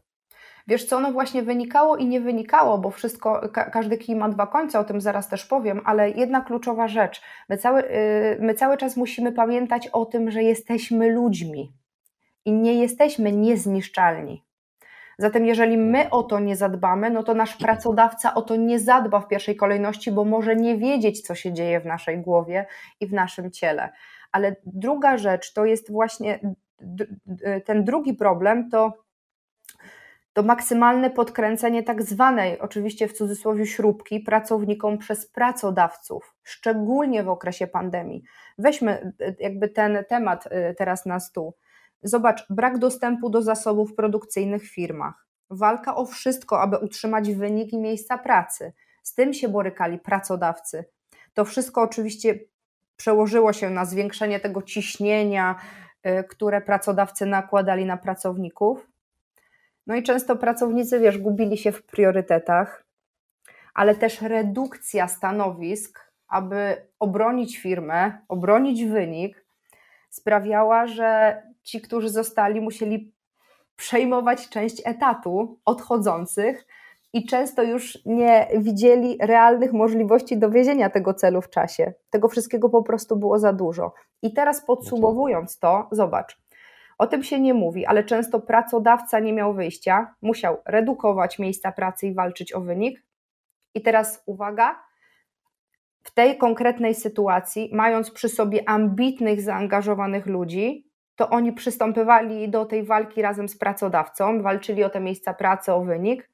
Wiesz 0.69 0.85
co, 0.85 0.97
ono 0.97 1.13
właśnie 1.13 1.43
wynikało 1.43 1.97
i 1.97 2.07
nie 2.07 2.21
wynikało, 2.21 2.79
bo 2.79 2.91
wszystko, 2.91 3.49
ka 3.53 3.71
każdy 3.71 3.99
kij 3.99 4.17
ma 4.17 4.29
dwa 4.29 4.47
końce, 4.47 4.79
o 4.79 4.85
tym 4.85 5.01
zaraz 5.01 5.29
też 5.29 5.47
powiem, 5.47 5.81
ale 5.85 6.11
jedna 6.11 6.41
kluczowa 6.41 6.89
rzecz. 6.89 7.23
My 7.49 7.57
cały, 7.57 7.83
yy, 7.83 8.39
my 8.41 8.55
cały 8.55 8.77
czas 8.77 8.97
musimy 8.97 9.33
pamiętać 9.33 9.89
o 9.89 10.07
tym, 10.07 10.31
że 10.31 10.43
jesteśmy 10.43 11.13
ludźmi 11.13 11.73
i 12.45 12.53
nie 12.53 12.75
jesteśmy 12.75 13.33
niezniszczalni. 13.33 14.47
Zatem, 15.19 15.47
jeżeli 15.47 15.79
my 15.79 16.11
o 16.11 16.23
to 16.23 16.41
nie 16.41 16.57
zadbamy, 16.57 17.11
no 17.11 17.23
to 17.23 17.35
nasz 17.35 17.57
pracodawca 17.57 18.35
o 18.35 18.43
to 18.43 18.57
nie 18.57 18.79
zadba 18.79 19.21
w 19.21 19.29
pierwszej 19.29 19.57
kolejności, 19.57 20.13
bo 20.13 20.25
może 20.25 20.57
nie 20.57 20.77
wiedzieć, 20.79 21.21
co 21.23 21.35
się 21.35 21.53
dzieje 21.53 21.81
w 21.81 21.87
naszej 21.87 22.19
głowie 22.19 22.67
i 23.01 23.07
w 23.07 23.13
naszym 23.13 23.51
ciele. 23.51 23.93
Ale 24.33 24.57
druga 24.67 25.17
rzecz 25.17 25.53
to 25.53 25.65
jest 25.65 25.93
właśnie 25.93 26.41
ten 27.65 27.85
drugi 27.85 28.15
problem, 28.15 28.71
to 28.71 29.06
to 30.37 30.43
maksymalne 30.43 31.11
podkręcenie 31.11 31.83
tak 31.83 32.03
zwanej, 32.03 32.59
oczywiście 32.59 33.09
w 33.09 33.13
cudzysłowie, 33.13 33.67
śrubki 33.67 34.21
pracownikom 34.21 34.99
przez 34.99 35.27
pracodawców, 35.27 36.35
szczególnie 36.43 37.23
w 37.23 37.29
okresie 37.29 37.67
pandemii. 37.67 38.23
Weźmy 38.59 39.13
e, 39.21 39.35
jakby 39.41 39.69
ten 39.69 40.05
temat 40.09 40.45
e, 40.51 40.75
teraz 40.75 41.07
na 41.07 41.21
stół. 41.21 41.55
Zobacz, 42.03 42.47
brak 42.51 42.79
dostępu 42.79 43.31
do 43.31 43.43
zasobów 43.43 43.95
produkcyjnych 43.95 44.63
w 44.63 44.75
firmach, 44.75 45.27
walka 45.51 45.97
o 45.97 46.07
wszystko, 46.07 46.61
aby 46.61 46.77
utrzymać 46.79 47.35
wyniki 47.35 47.79
miejsca 47.79 48.19
pracy. 48.19 48.73
Z 49.03 49.15
tym 49.15 49.35
się 49.35 49.49
borykali 49.49 49.99
pracodawcy. 49.99 50.85
To 51.35 51.45
wszystko 51.45 51.83
oczywiście 51.83 52.39
przełożyło 52.97 53.53
się 53.53 53.71
na 53.71 53.85
zwiększenie 53.85 54.41
tego 54.41 54.63
ciśnienia, 54.63 55.57
e, 56.03 56.25
które 56.25 56.61
pracodawcy 56.61 57.27
nakładali 57.27 57.85
na 57.85 57.97
pracowników 57.97 58.96
no 59.87 59.95
i 59.95 60.03
często 60.03 60.37
pracownicy, 60.37 61.01
wiesz, 61.01 61.19
gubili 61.19 61.59
się 61.59 61.73
w 61.73 61.83
priorytetach, 61.83 62.85
ale 63.75 63.95
też 63.95 64.23
redukcja 64.23 65.09
stanowisk, 65.09 66.13
aby 66.29 66.77
obronić 66.99 67.59
firmę, 67.59 68.19
obronić 68.29 68.85
wynik, 68.85 69.45
sprawiała, 70.11 70.87
że 70.87 71.43
ci, 71.63 71.81
którzy 71.81 72.09
zostali, 72.09 72.61
musieli 72.61 73.13
przejmować 73.77 74.49
część 74.49 74.83
etatu 74.85 75.59
odchodzących 75.65 76.67
i 77.13 77.27
często 77.27 77.63
już 77.63 77.99
nie 78.07 78.49
widzieli 78.59 79.19
realnych 79.21 79.73
możliwości 79.73 80.39
dowiezienia 80.39 80.91
tego 80.91 81.15
celu 81.15 81.43
w 81.43 81.51
czasie. 81.51 81.93
Tego 82.11 82.29
wszystkiego 82.29 82.69
po 82.69 82.83
prostu 82.83 83.17
było 83.17 83.39
za 83.39 83.53
dużo. 83.53 83.93
I 84.23 84.33
teraz 84.33 84.67
podsumowując 84.67 85.59
to, 85.59 85.89
zobacz, 85.93 86.39
o 86.99 87.07
tym 87.07 87.23
się 87.23 87.41
nie 87.41 87.55
mówi, 87.55 87.87
ale 87.87 88.05
często 88.05 88.41
pracodawca 88.41 89.21
nie 89.21 89.33
miał 89.33 89.55
wyjścia, 89.55 90.15
musiał 90.23 90.63
redukować 90.67 91.39
miejsca 91.39 91.73
pracy 91.73 92.07
i 92.07 92.15
walczyć 92.15 92.53
o 92.53 92.61
wynik. 92.61 93.05
I 93.75 93.83
teraz 93.83 94.23
uwaga, 94.27 94.87
w 96.03 96.11
tej 96.11 96.39
konkretnej 96.39 96.95
sytuacji, 96.95 97.71
mając 97.73 98.11
przy 98.11 98.29
sobie 98.29 98.69
ambitnych, 98.69 99.41
zaangażowanych 99.41 100.27
ludzi, 100.27 100.91
to 101.17 101.31
oni 101.31 101.53
przystępowali 101.53 102.49
do 102.49 102.65
tej 102.65 102.85
walki 102.85 103.23
razem 103.23 103.49
z 103.49 103.59
pracodawcą, 103.59 104.43
walczyli 104.43 104.85
o 104.85 104.91
te 104.91 105.01
miejsca 105.01 105.35
pracy, 105.35 105.73
o 105.73 105.81
wynik, 105.81 106.31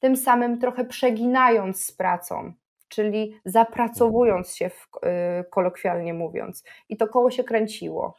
tym 0.00 0.16
samym 0.16 0.58
trochę 0.58 0.84
przeginając 0.84 1.84
z 1.84 1.92
pracą, 1.92 2.52
czyli 2.88 3.40
zapracowując 3.44 4.56
się, 4.56 4.68
w, 4.68 4.88
y, 5.40 5.50
kolokwialnie 5.50 6.14
mówiąc. 6.14 6.64
I 6.88 6.96
to 6.96 7.08
koło 7.08 7.30
się 7.30 7.44
kręciło. 7.44 8.18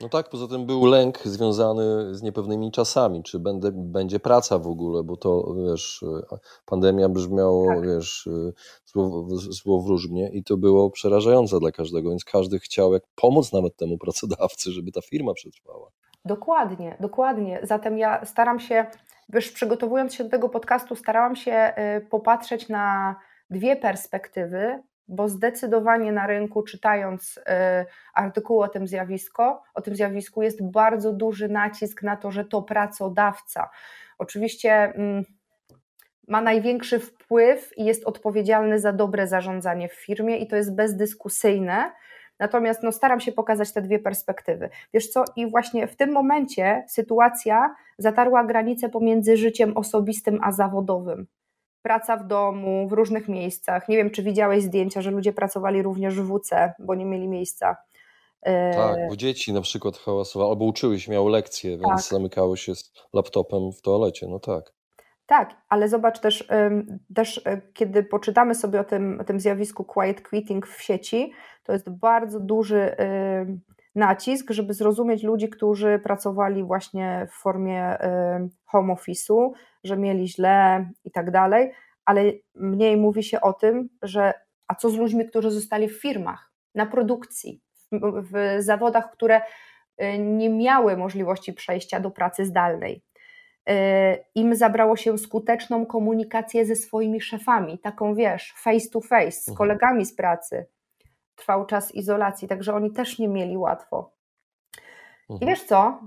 No 0.00 0.08
tak, 0.08 0.28
poza 0.28 0.48
tym 0.48 0.66
był 0.66 0.84
lęk 0.86 1.18
związany 1.18 2.14
z 2.14 2.22
niepewnymi 2.22 2.72
czasami, 2.72 3.22
czy 3.22 3.38
będę, 3.38 3.70
będzie 3.72 4.20
praca 4.20 4.58
w 4.58 4.66
ogóle, 4.66 5.02
bo 5.02 5.16
to, 5.16 5.54
wiesz, 5.54 6.04
pandemia 6.66 7.08
brzmiało, 7.08 7.66
tak. 7.66 7.86
wiesz, 7.86 8.28
złowróżnie 9.50 10.30
i 10.32 10.44
to 10.44 10.56
było 10.56 10.90
przerażające 10.90 11.60
dla 11.60 11.72
każdego, 11.72 12.10
więc 12.10 12.24
każdy 12.24 12.58
chciał 12.58 12.92
jak 12.92 13.02
pomóc 13.14 13.52
nawet 13.52 13.76
temu 13.76 13.98
pracodawcy, 13.98 14.70
żeby 14.70 14.92
ta 14.92 15.00
firma 15.00 15.32
przetrwała. 15.32 15.90
Dokładnie, 16.24 16.96
dokładnie. 17.00 17.60
Zatem 17.62 17.98
ja 17.98 18.24
staram 18.24 18.60
się, 18.60 18.86
wiesz, 19.28 19.50
przygotowując 19.50 20.14
się 20.14 20.24
do 20.24 20.30
tego 20.30 20.48
podcastu, 20.48 20.96
starałam 20.96 21.36
się 21.36 21.72
y, 21.98 22.06
popatrzeć 22.06 22.68
na 22.68 23.16
dwie 23.50 23.76
perspektywy, 23.76 24.82
bo 25.10 25.28
zdecydowanie 25.28 26.12
na 26.12 26.26
rynku, 26.26 26.62
czytając 26.62 27.36
y, 27.36 27.42
artykuły 28.14 28.64
o 28.64 28.68
tym 28.68 28.86
zjawisku, 28.86 29.42
o 29.74 29.82
tym 29.82 29.96
zjawisku, 29.96 30.42
jest 30.42 30.62
bardzo 30.62 31.12
duży 31.12 31.48
nacisk 31.48 32.02
na 32.02 32.16
to, 32.16 32.30
że 32.30 32.44
to 32.44 32.62
pracodawca. 32.62 33.70
Oczywiście 34.18 34.72
mm, 34.72 35.24
ma 36.28 36.40
największy 36.40 36.98
wpływ 36.98 37.78
i 37.78 37.84
jest 37.84 38.04
odpowiedzialny 38.04 38.78
za 38.78 38.92
dobre 38.92 39.26
zarządzanie 39.26 39.88
w 39.88 39.94
firmie, 39.94 40.38
i 40.38 40.46
to 40.46 40.56
jest 40.56 40.74
bezdyskusyjne. 40.74 41.92
Natomiast 42.38 42.82
no, 42.82 42.92
staram 42.92 43.20
się 43.20 43.32
pokazać 43.32 43.72
te 43.72 43.82
dwie 43.82 43.98
perspektywy. 43.98 44.70
Wiesz 44.94 45.08
co, 45.08 45.24
i 45.36 45.50
właśnie 45.50 45.86
w 45.86 45.96
tym 45.96 46.12
momencie 46.12 46.84
sytuacja 46.88 47.74
zatarła 47.98 48.44
granicę 48.44 48.88
pomiędzy 48.88 49.36
życiem 49.36 49.76
osobistym 49.76 50.40
a 50.42 50.52
zawodowym 50.52 51.26
praca 51.82 52.16
w 52.16 52.26
domu, 52.26 52.88
w 52.88 52.92
różnych 52.92 53.28
miejscach. 53.28 53.88
Nie 53.88 53.96
wiem, 53.96 54.10
czy 54.10 54.22
widziałeś 54.22 54.64
zdjęcia, 54.64 55.02
że 55.02 55.10
ludzie 55.10 55.32
pracowali 55.32 55.82
również 55.82 56.14
w 56.14 56.26
WC, 56.26 56.72
bo 56.78 56.94
nie 56.94 57.04
mieli 57.04 57.28
miejsca. 57.28 57.76
E, 58.42 58.74
tak, 58.74 59.08
bo 59.08 59.16
dzieci 59.16 59.52
na 59.52 59.60
przykład 59.60 59.96
hałasowały, 59.96 60.50
albo 60.50 60.64
uczyły 60.64 61.00
się, 61.00 61.12
miały 61.12 61.30
lekcje, 61.30 61.70
więc 61.70 61.88
tak. 61.88 62.00
zamykały 62.00 62.56
się 62.56 62.74
z 62.74 62.92
laptopem 63.12 63.72
w 63.72 63.82
toalecie, 63.82 64.26
no 64.28 64.38
tak. 64.38 64.72
Tak, 65.26 65.56
ale 65.68 65.88
zobacz 65.88 66.20
też, 66.20 66.48
też 67.14 67.46
e, 67.46 67.60
kiedy 67.72 68.02
poczytamy 68.02 68.54
sobie 68.54 68.80
o 68.80 68.84
tym, 68.84 69.20
o 69.20 69.24
tym 69.24 69.40
zjawisku 69.40 69.84
quiet 69.84 70.28
quitting 70.28 70.66
w 70.66 70.82
sieci, 70.82 71.32
to 71.62 71.72
jest 71.72 71.90
bardzo 71.90 72.40
duży 72.40 72.96
nacisk, 73.94 74.50
żeby 74.50 74.74
zrozumieć 74.74 75.22
ludzi, 75.22 75.48
którzy 75.48 76.00
pracowali 76.04 76.64
właśnie 76.64 77.26
w 77.30 77.42
formie 77.42 77.96
home 78.64 78.94
office'u, 78.94 79.50
że 79.84 79.96
mieli 79.96 80.28
źle 80.28 80.88
i 81.04 81.10
tak 81.10 81.30
dalej, 81.30 81.72
ale 82.04 82.32
mniej 82.54 82.96
mówi 82.96 83.22
się 83.22 83.40
o 83.40 83.52
tym, 83.52 83.88
że 84.02 84.32
a 84.68 84.74
co 84.74 84.90
z 84.90 84.96
ludźmi, 84.96 85.28
którzy 85.28 85.50
zostali 85.50 85.88
w 85.88 86.00
firmach, 86.00 86.52
na 86.74 86.86
produkcji, 86.86 87.60
w, 87.92 88.22
w 88.32 88.62
zawodach, 88.62 89.12
które 89.12 89.40
y, 89.40 90.18
nie 90.18 90.50
miały 90.50 90.96
możliwości 90.96 91.52
przejścia 91.52 92.00
do 92.00 92.10
pracy 92.10 92.44
zdalnej. 92.44 93.02
Y, 93.70 93.72
Im 94.34 94.54
zabrało 94.54 94.96
się 94.96 95.18
skuteczną 95.18 95.86
komunikację 95.86 96.66
ze 96.66 96.76
swoimi 96.76 97.20
szefami, 97.20 97.78
taką 97.78 98.14
wiesz, 98.14 98.54
face 98.56 98.90
to 98.92 99.00
face, 99.00 99.32
z 99.32 99.48
mhm. 99.48 99.56
kolegami 99.56 100.06
z 100.06 100.14
pracy, 100.16 100.66
trwał 101.36 101.66
czas 101.66 101.94
izolacji, 101.94 102.48
także 102.48 102.74
oni 102.74 102.92
też 102.92 103.18
nie 103.18 103.28
mieli 103.28 103.56
łatwo. 103.56 104.12
I 105.28 105.32
mhm. 105.32 105.48
wiesz 105.48 105.64
co? 105.64 106.00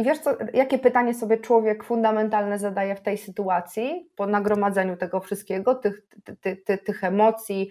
I 0.00 0.02
wiesz 0.02 0.18
co, 0.18 0.30
jakie 0.54 0.78
pytanie 0.78 1.14
sobie 1.14 1.38
człowiek 1.38 1.84
fundamentalne 1.84 2.58
zadaje 2.58 2.96
w 2.96 3.00
tej 3.00 3.18
sytuacji, 3.18 4.10
po 4.16 4.26
nagromadzeniu 4.26 4.96
tego 4.96 5.20
wszystkiego, 5.20 5.74
tych, 5.74 6.02
ty, 6.40 6.56
ty, 6.56 6.78
tych 6.78 7.04
emocji 7.04 7.70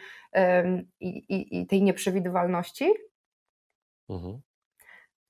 i, 1.00 1.08
i, 1.08 1.60
i, 1.60 1.68
tej 1.68 1.84
nieprzewidywalności? 1.84 2.94
Mhm. 4.10 4.42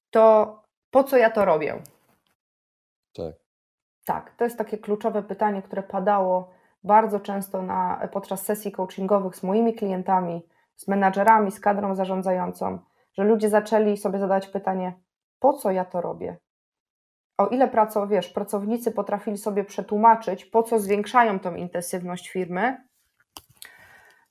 To 0.09 0.63
po 0.91 1.03
co 1.03 1.17
ja 1.17 1.29
to 1.29 1.45
robię? 1.45 1.81
Tak. 3.13 3.35
Tak, 4.05 4.35
to 4.35 4.43
jest 4.43 4.57
takie 4.57 4.77
kluczowe 4.77 5.23
pytanie, 5.23 5.61
które 5.61 5.83
padało 5.83 6.53
bardzo 6.83 7.19
często 7.19 7.61
na, 7.61 8.07
podczas 8.11 8.45
sesji 8.45 8.71
coachingowych 8.71 9.35
z 9.35 9.43
moimi 9.43 9.73
klientami, 9.73 10.41
z 10.75 10.87
menadżerami, 10.87 11.51
z 11.51 11.59
kadrą 11.59 11.95
zarządzającą, 11.95 12.79
że 13.13 13.23
ludzie 13.23 13.49
zaczęli 13.49 13.97
sobie 13.97 14.19
zadać 14.19 14.47
pytanie, 14.47 14.93
po 15.39 15.53
co 15.53 15.71
ja 15.71 15.85
to 15.85 16.01
robię? 16.01 16.37
O 17.39 17.47
ile 17.47 17.67
praco, 17.67 18.07
wiesz, 18.07 18.29
pracownicy 18.29 18.91
potrafili 18.91 19.37
sobie 19.37 19.63
przetłumaczyć, 19.63 20.45
po 20.45 20.63
co 20.63 20.79
zwiększają 20.79 21.39
tą 21.39 21.55
intensywność 21.55 22.29
firmy, 22.29 22.77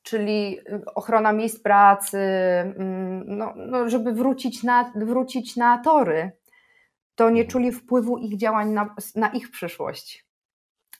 czyli 0.02 0.58
y, 0.58 0.82
ochrona 0.94 1.32
miejsc 1.32 1.62
pracy, 1.62 2.18
mm, 2.18 3.24
no, 3.26 3.54
no 3.56 3.88
żeby 3.88 4.12
wrócić 4.12 4.62
na, 4.62 4.92
wrócić 4.94 5.56
na 5.56 5.78
tory, 5.78 6.32
to 7.14 7.30
nie 7.30 7.44
czuli 7.44 7.72
wpływu 7.72 8.18
ich 8.18 8.38
działań 8.38 8.70
na, 8.70 8.94
na 9.14 9.28
ich 9.28 9.50
przyszłość. 9.50 10.26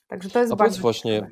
Także 0.07 0.29
to 0.29 0.39
jest 0.39 0.53
A 0.53 0.55
bardzo. 0.55 0.81
właśnie, 0.81 1.31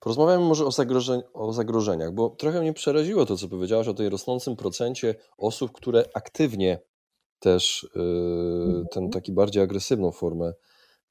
Porozmawiamy 0.00 0.44
może 0.44 0.66
o, 0.66 0.70
zagrożeń, 0.70 1.22
o 1.32 1.52
zagrożeniach, 1.52 2.12
bo 2.12 2.30
trochę 2.30 2.60
mnie 2.60 2.72
przeraziło 2.72 3.26
to, 3.26 3.36
co 3.36 3.48
powiedziałaś 3.48 3.88
o 3.88 3.94
tej 3.94 4.08
rosnącym 4.08 4.56
procencie 4.56 5.14
osób, 5.38 5.72
które 5.72 6.04
aktywnie 6.14 6.78
też 7.40 7.90
yy, 7.94 8.84
ten 8.92 9.10
taki 9.10 9.32
bardziej 9.32 9.62
agresywną 9.62 10.12
formę, 10.12 10.52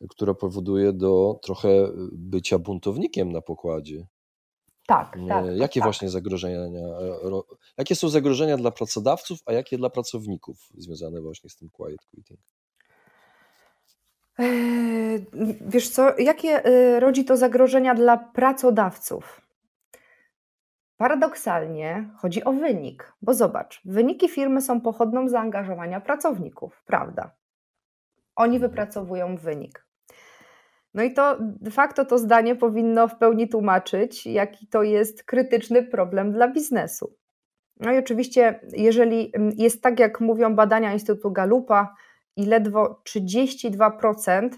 która 0.10 0.34
powoduje 0.34 0.94
do 0.94 1.39
trochę 1.44 1.70
bycia 2.12 2.60
buntownikiem 2.60 3.32
na 3.32 3.42
pokładzie. 3.42 4.08
Tak, 4.88 5.18
tak. 5.28 5.46
Jakie 5.56 5.80
tak. 5.80 5.88
właśnie 5.88 6.10
zagrożenia, 6.10 6.60
jakie 7.78 7.96
są 7.96 8.10
zagrożenia 8.10 8.58
dla 8.58 8.72
pracodawców, 8.72 9.39
a 9.46 9.54
jakie 9.54 9.78
dla 9.78 9.89
pracowników 9.89 10.58
związane 10.78 11.22
właśnie 11.22 11.50
z 11.50 11.56
tym 11.56 11.70
quiet 11.70 12.06
quitting? 12.06 12.39
Eee, 14.39 15.26
wiesz 15.62 15.89
co, 15.89 16.18
jakie 16.18 16.65
y, 16.68 17.00
rodzi 17.00 17.26
to 17.26 17.38
zagrożenia 17.38 17.96
dla 17.96 18.18
pracodawców? 18.18 19.49
Paradoksalnie 21.00 22.10
chodzi 22.16 22.44
o 22.44 22.54
wynik, 22.54 23.14
bo 23.22 23.34
zobacz, 23.34 23.82
wyniki 23.86 24.30
firmy 24.30 24.62
są 24.62 24.82
pochodną 24.82 25.28
zaangażowania 25.28 26.02
pracowników, 26.02 26.84
prawda? 26.86 27.32
Oni 28.36 28.60
wypracowują 28.60 29.38
wynik. 29.38 29.86
No 30.94 31.04
i 31.04 31.14
to 31.14 31.38
de 31.40 31.72
facto 31.72 32.06
to 32.06 32.18
zdanie 32.18 32.56
powinno 32.56 33.08
w 33.08 33.18
pełni 33.18 33.50
tłumaczyć, 33.50 34.26
jaki 34.26 34.68
to 34.68 34.84
jest 34.84 35.24
krytyczny 35.24 35.84
problem 35.84 36.32
dla 36.32 36.48
biznesu. 36.48 37.16
No 37.80 37.92
i 37.92 37.98
oczywiście, 37.98 38.60
jeżeli 38.74 39.32
mm, 39.36 39.52
jest 39.58 39.84
tak, 39.84 40.00
jak 40.00 40.22
mówią 40.22 40.56
badania 40.56 40.94
Instytutu 40.94 41.32
Galupa, 41.32 41.96
i 42.36 42.46
ledwo 42.46 43.02
32%, 43.10 44.50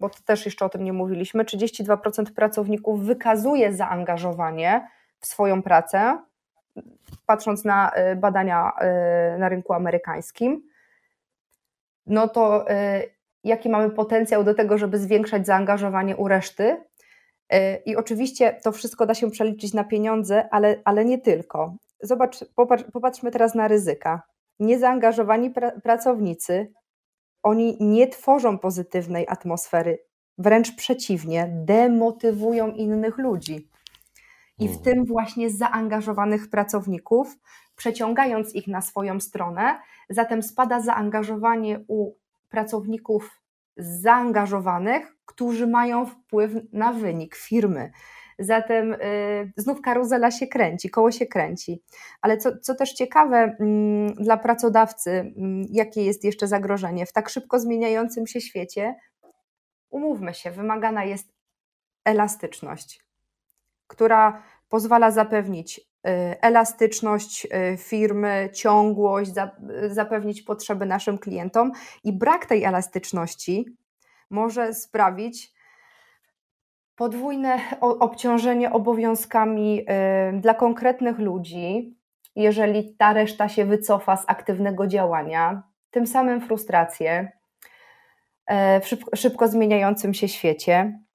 bo 0.00 0.10
też 0.24 0.44
jeszcze 0.44 0.64
o 0.64 0.68
tym 0.68 0.84
nie 0.84 0.92
mówiliśmy, 0.92 1.44
32% 1.44 2.24
pracowników 2.34 3.04
wykazuje 3.04 3.72
zaangażowanie 3.72 4.88
swoją 5.26 5.62
pracę, 5.62 6.18
patrząc 7.26 7.64
na 7.64 7.92
y, 8.12 8.16
badania 8.16 8.72
y, 9.34 9.38
na 9.38 9.48
rynku 9.48 9.72
amerykańskim, 9.72 10.62
no 12.06 12.28
to 12.28 12.70
y, 12.70 12.74
jaki 13.44 13.68
mamy 13.68 13.90
potencjał 13.90 14.44
do 14.44 14.54
tego, 14.54 14.78
żeby 14.78 14.98
zwiększać 14.98 15.46
zaangażowanie 15.46 16.16
u 16.16 16.28
reszty. 16.28 16.84
I 17.84 17.96
oczywiście 17.96 18.60
to 18.62 18.72
wszystko 18.72 19.06
da 19.06 19.14
się 19.14 19.30
przeliczyć 19.30 19.74
na 19.74 19.84
pieniądze, 19.84 20.48
ale, 20.50 20.76
ale 20.84 21.04
nie 21.04 21.18
tylko. 21.18 21.74
Zobacz, 22.00 22.44
popatrz, 22.54 22.84
popatrzmy 22.92 23.30
teraz 23.30 23.54
na 23.54 23.68
ryzyka. 23.68 24.22
Niezaangażowani 24.58 25.50
pra 25.50 25.70
pracownicy 25.70 26.72
oni 27.42 27.76
nie 27.80 28.08
tworzą 28.08 28.58
pozytywnej 28.58 29.26
atmosfery, 29.28 29.98
wręcz 30.38 30.76
przeciwnie, 30.76 31.50
demotywują 31.52 32.70
innych 32.70 33.18
ludzi. 33.18 33.68
I 34.58 34.68
w 34.68 34.76
mhm. 34.76 34.84
tym 34.84 35.04
właśnie 35.04 35.50
zaangażowanych 35.50 36.50
pracowników, 36.50 37.36
przeciągając 37.76 38.54
ich 38.54 38.68
na 38.68 38.80
swoją 38.80 39.20
stronę, 39.20 39.78
zatem 40.10 40.42
spada 40.42 40.80
zaangażowanie 40.80 41.84
u 41.88 42.12
pracowników 42.48 43.42
zaangażowanych, 43.76 45.16
którzy 45.26 45.66
mają 45.66 46.06
wpływ 46.06 46.52
na 46.72 46.92
wynik 46.92 47.36
firmy. 47.36 47.90
Zatem 48.38 48.92
y, 48.92 49.52
znów 49.56 49.80
karuzela 49.80 50.30
się 50.30 50.46
kręci, 50.46 50.90
koło 50.90 51.10
się 51.10 51.26
kręci. 51.26 51.82
Ale 52.20 52.36
co, 52.38 52.58
co 52.58 52.74
też 52.74 52.92
ciekawe 52.92 53.56
mm, 53.60 54.14
dla 54.14 54.36
pracodawcy, 54.36 55.10
mm, 55.10 55.66
jakie 55.70 56.04
jest 56.04 56.24
jeszcze 56.24 56.48
zagrożenie? 56.48 57.06
W 57.06 57.12
tak 57.12 57.28
szybko 57.28 57.60
zmieniającym 57.60 58.26
się 58.26 58.40
świecie, 58.40 58.94
umówmy 59.90 60.34
się, 60.34 60.50
wymagana 60.50 61.04
jest 61.04 61.32
elastyczność, 62.04 63.05
która 63.86 64.42
pozwala 64.68 65.10
zapewnić 65.10 65.78
y, 65.78 65.82
elastyczność 66.40 67.46
y, 67.46 67.76
firmy, 67.76 68.50
ciągłość, 68.52 69.30
zapewnić 69.88 70.42
potrzeby 70.42 70.86
naszym 70.86 71.18
klientom 71.18 71.72
i 72.04 72.12
brak 72.12 72.46
tej 72.46 72.64
elastyczności 72.64 73.76
może 74.30 74.74
sprawić, 74.74 75.56
podwójne 76.96 77.58
obciążenie 77.80 78.72
obowiązkami 78.72 79.80
y, 79.80 80.40
dla 80.40 80.54
konkretnych 80.54 81.18
ludzi, 81.18 81.96
jeżeli 82.36 82.96
ta 82.96 83.12
reszta 83.12 83.48
się 83.48 83.64
wycofa 83.64 84.16
z 84.16 84.24
aktywnego 84.26 84.86
działania, 84.86 85.62
tym 85.90 86.06
samym 86.06 86.40
frustrację 86.40 87.32
w 88.82 89.16
szybko 89.16 89.48
zmieniającym 89.48 90.14
się 90.14 90.28
świecie. 90.28 91.05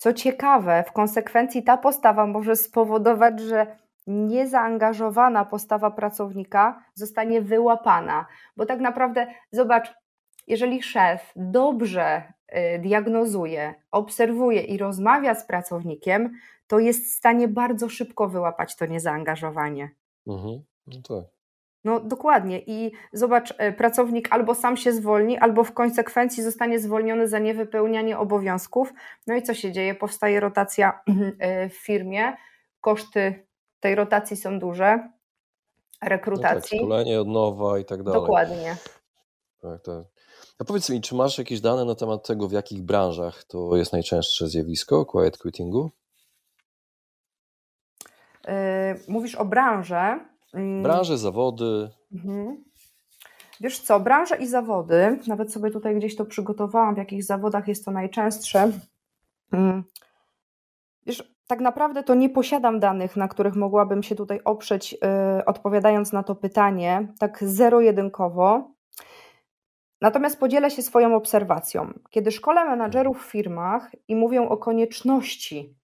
Co 0.00 0.12
ciekawe, 0.12 0.84
w 0.86 0.92
konsekwencji 0.92 1.62
ta 1.62 1.76
postawa 1.76 2.26
może 2.26 2.56
spowodować, 2.56 3.40
że 3.40 3.76
niezaangażowana 4.06 5.44
postawa 5.44 5.90
pracownika 5.90 6.82
zostanie 6.94 7.42
wyłapana, 7.42 8.26
bo 8.56 8.66
tak 8.66 8.80
naprawdę 8.80 9.26
zobacz, 9.52 9.94
jeżeli 10.46 10.82
szef 10.82 11.32
dobrze 11.36 12.22
y, 12.48 12.78
diagnozuje, 12.78 13.74
obserwuje 13.90 14.60
i 14.60 14.78
rozmawia 14.78 15.34
z 15.34 15.46
pracownikiem, 15.46 16.32
to 16.66 16.78
jest 16.78 17.06
w 17.06 17.16
stanie 17.16 17.48
bardzo 17.48 17.88
szybko 17.88 18.28
wyłapać 18.28 18.76
to 18.76 18.86
niezaangażowanie. 18.86 19.90
Mhm. 20.26 20.62
No 20.86 20.96
tak. 21.08 21.39
No 21.84 22.00
dokładnie. 22.00 22.62
I 22.66 22.92
zobacz, 23.12 23.50
y, 23.50 23.72
pracownik 23.72 24.28
albo 24.32 24.54
sam 24.54 24.76
się 24.76 24.92
zwolni, 24.92 25.38
albo 25.38 25.64
w 25.64 25.72
konsekwencji 25.72 26.42
zostanie 26.42 26.78
zwolniony 26.78 27.28
za 27.28 27.38
niewypełnianie 27.38 28.18
obowiązków. 28.18 28.92
No 29.26 29.34
i 29.34 29.42
co 29.42 29.54
się 29.54 29.72
dzieje? 29.72 29.94
Powstaje 29.94 30.40
rotacja 30.40 31.00
y, 31.08 31.68
w 31.74 31.74
firmie, 31.74 32.36
koszty 32.80 33.46
tej 33.80 33.94
rotacji 33.94 34.36
są 34.36 34.58
duże, 34.58 35.10
rekrutacji. 36.02 36.78
No 36.78 36.82
tak, 36.82 36.88
szkolenie 36.88 37.20
od 37.20 37.28
nowa 37.28 37.78
i 37.78 37.84
tak 37.84 38.02
dalej. 38.02 38.20
Dokładnie. 38.20 38.76
Tak, 39.62 39.82
tak. 39.82 40.04
A 40.58 40.64
powiedz 40.64 40.90
mi, 40.90 41.00
czy 41.00 41.14
masz 41.14 41.38
jakieś 41.38 41.60
dane 41.60 41.84
na 41.84 41.94
temat 41.94 42.26
tego, 42.26 42.48
w 42.48 42.52
jakich 42.52 42.82
branżach 42.82 43.44
to 43.44 43.76
jest 43.76 43.92
najczęstsze 43.92 44.48
zjawisko 44.48 45.06
quiet 45.06 45.38
quittingu? 45.38 45.90
Yy, 48.48 48.52
mówisz 49.08 49.34
o 49.34 49.44
branży. 49.44 50.20
Yy. 50.54 50.82
Branże, 50.82 51.18
zawody. 51.18 51.90
Mhm. 52.12 52.64
Wiesz 53.60 53.78
co, 53.78 54.00
branże 54.00 54.36
i 54.36 54.46
zawody, 54.46 55.18
nawet 55.26 55.52
sobie 55.52 55.70
tutaj 55.70 55.96
gdzieś 55.96 56.16
to 56.16 56.24
przygotowałam, 56.24 56.94
w 56.94 56.98
jakich 56.98 57.24
zawodach 57.24 57.68
jest 57.68 57.84
to 57.84 57.90
najczęstsze. 57.90 58.72
Yy. 59.52 59.82
Wiesz, 61.06 61.34
tak 61.46 61.60
naprawdę 61.60 62.02
to 62.02 62.14
nie 62.14 62.28
posiadam 62.28 62.80
danych, 62.80 63.16
na 63.16 63.28
których 63.28 63.56
mogłabym 63.56 64.02
się 64.02 64.14
tutaj 64.14 64.40
oprzeć, 64.44 64.92
yy, 64.92 65.44
odpowiadając 65.46 66.12
na 66.12 66.22
to 66.22 66.34
pytanie, 66.34 67.08
tak 67.18 67.44
zero-jedynkowo. 67.44 68.70
Natomiast 70.00 70.40
podzielę 70.40 70.70
się 70.70 70.82
swoją 70.82 71.16
obserwacją. 71.16 71.92
Kiedy 72.10 72.30
szkole 72.30 72.64
menadżerów 72.64 73.26
w 73.26 73.30
firmach 73.30 73.90
i 74.08 74.16
mówią 74.16 74.48
o 74.48 74.56
konieczności 74.56 75.74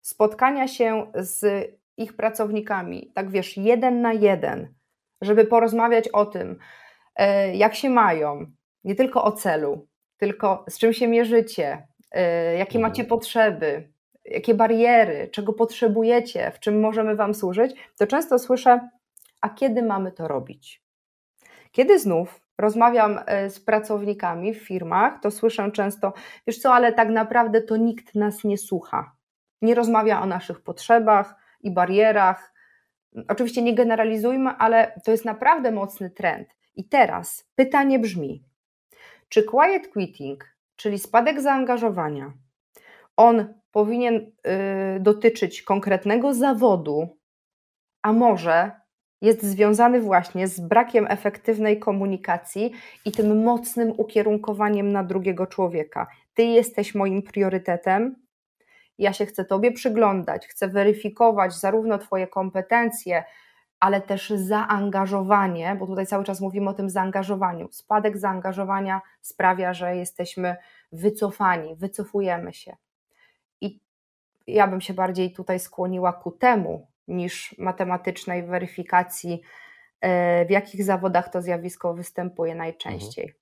spotkania 0.00 0.68
się 0.68 1.12
z 1.14 1.68
ich 1.98 2.16
pracownikami, 2.16 3.12
tak 3.14 3.30
wiesz, 3.30 3.56
jeden 3.56 4.00
na 4.00 4.12
jeden, 4.12 4.74
żeby 5.20 5.44
porozmawiać 5.44 6.08
o 6.08 6.26
tym, 6.26 6.58
yy, 7.18 7.26
jak 7.56 7.74
się 7.74 7.90
mają, 7.90 8.46
nie 8.84 8.94
tylko 8.94 9.24
o 9.24 9.32
celu, 9.32 9.86
tylko 10.16 10.64
z 10.68 10.78
czym 10.78 10.92
się 10.92 11.08
mierzycie, 11.08 11.86
yy, 12.14 12.20
jakie 12.58 12.78
macie 12.78 13.02
mhm. 13.02 13.08
potrzeby, 13.08 13.88
jakie 14.24 14.54
bariery, 14.54 15.28
czego 15.32 15.52
potrzebujecie, 15.52 16.50
w 16.50 16.60
czym 16.60 16.80
możemy 16.80 17.16
Wam 17.16 17.34
służyć, 17.34 17.74
to 17.98 18.06
często 18.06 18.38
słyszę, 18.38 18.88
a 19.40 19.48
kiedy 19.48 19.82
mamy 19.82 20.12
to 20.12 20.28
robić? 20.28 20.82
Kiedy 21.72 21.98
znów 21.98 22.40
rozmawiam 22.58 23.20
e, 23.26 23.50
z 23.50 23.60
pracownikami 23.60 24.54
w 24.54 24.66
firmach, 24.66 25.20
to 25.22 25.30
słyszę 25.30 25.70
często, 25.72 26.12
wiesz 26.46 26.58
co, 26.58 26.74
ale 26.74 26.92
tak 26.92 27.08
naprawdę 27.08 27.62
to 27.62 27.76
nikt 27.76 28.14
nas 28.14 28.44
nie 28.44 28.58
słucha. 28.58 29.12
Nie 29.62 29.74
rozmawia 29.74 30.22
o 30.22 30.26
naszych 30.26 30.60
potrzebach 30.60 31.34
i 31.60 31.70
barierach. 31.70 32.54
Oczywiście 33.28 33.62
nie 33.62 33.74
generalizujmy, 33.74 34.50
ale 34.50 35.00
to 35.04 35.10
jest 35.10 35.24
naprawdę 35.24 35.72
mocny 35.72 36.10
trend. 36.10 36.48
I 36.76 36.88
teraz 36.88 37.50
pytanie 37.54 37.98
brzmi: 37.98 38.44
czy 39.28 39.42
quiet 39.42 39.88
quitting, 39.88 40.56
czyli 40.76 40.98
spadek 40.98 41.40
zaangażowania, 41.40 42.32
on 43.16 43.54
powinien 43.72 44.16
y, 44.16 45.00
dotyczyć 45.00 45.62
konkretnego 45.62 46.34
zawodu, 46.34 47.08
a 48.02 48.12
może 48.12 48.70
jest 49.22 49.42
związany 49.42 50.00
właśnie 50.00 50.48
z 50.48 50.60
brakiem 50.60 51.06
efektywnej 51.08 51.78
komunikacji 51.78 52.72
i 53.04 53.12
tym 53.12 53.42
mocnym 53.42 53.92
ukierunkowaniem 53.96 54.92
na 54.92 55.04
drugiego 55.04 55.46
człowieka. 55.46 56.06
Ty 56.34 56.42
jesteś 56.42 56.94
moim 56.94 57.22
priorytetem, 57.22 58.16
ja 58.98 59.12
się 59.12 59.26
chcę 59.26 59.44
Tobie 59.44 59.72
przyglądać, 59.72 60.46
chcę 60.46 60.68
weryfikować 60.68 61.54
zarówno 61.54 61.98
Twoje 61.98 62.26
kompetencje, 62.26 63.24
ale 63.80 64.00
też 64.00 64.30
zaangażowanie, 64.30 65.76
bo 65.78 65.86
tutaj 65.86 66.06
cały 66.06 66.24
czas 66.24 66.40
mówimy 66.40 66.70
o 66.70 66.74
tym 66.74 66.90
zaangażowaniu. 66.90 67.68
Spadek 67.70 68.18
zaangażowania 68.18 69.00
sprawia, 69.20 69.74
że 69.74 69.96
jesteśmy 69.96 70.56
wycofani, 70.92 71.76
wycofujemy 71.76 72.52
się 72.52 72.76
ja 74.48 74.66
bym 74.66 74.80
się 74.80 74.94
bardziej 74.94 75.32
tutaj 75.32 75.60
skłoniła 75.60 76.12
ku 76.12 76.30
temu, 76.30 76.86
niż 77.08 77.58
matematycznej 77.58 78.42
weryfikacji, 78.42 79.40
e, 80.00 80.46
w 80.46 80.50
jakich 80.50 80.84
zawodach 80.84 81.28
to 81.28 81.42
zjawisko 81.42 81.94
występuje 81.94 82.54
najczęściej. 82.54 83.34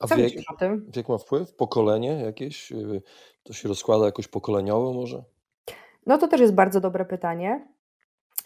A 0.00 0.06
Co 0.06 0.16
wiek, 0.16 0.32
o 0.54 0.56
tym? 0.56 0.90
wiek 0.94 1.08
ma 1.08 1.18
wpływ? 1.18 1.54
Pokolenie 1.54 2.08
jakieś? 2.08 2.72
Y, 2.72 3.02
to 3.42 3.52
się 3.52 3.68
rozkłada 3.68 4.06
jakoś 4.06 4.28
pokoleniowo 4.28 4.92
może? 4.92 5.24
No 6.06 6.18
to 6.18 6.28
też 6.28 6.40
jest 6.40 6.54
bardzo 6.54 6.80
dobre 6.80 7.04
pytanie. 7.04 7.68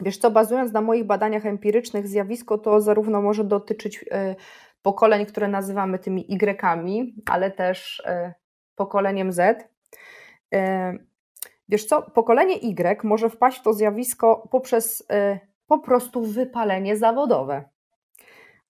Wiesz 0.00 0.18
co, 0.18 0.30
bazując 0.30 0.72
na 0.72 0.80
moich 0.80 1.04
badaniach 1.04 1.46
empirycznych, 1.46 2.08
zjawisko 2.08 2.58
to 2.58 2.80
zarówno 2.80 3.22
może 3.22 3.44
dotyczyć 3.44 4.02
y, 4.02 4.36
pokoleń, 4.82 5.26
które 5.26 5.48
nazywamy 5.48 5.98
tymi 5.98 6.34
Y, 6.34 7.14
ale 7.26 7.50
też 7.50 8.00
y, 8.00 8.32
pokoleniem 8.74 9.32
Z. 9.32 9.68
Wiesz 11.68 11.84
co, 11.84 12.02
pokolenie 12.02 12.56
Y 12.56 13.04
może 13.04 13.30
wpaść 13.30 13.58
w 13.58 13.62
to 13.62 13.72
zjawisko 13.72 14.48
poprzez 14.50 15.06
po 15.66 15.78
prostu 15.78 16.22
wypalenie 16.22 16.96
zawodowe, 16.96 17.64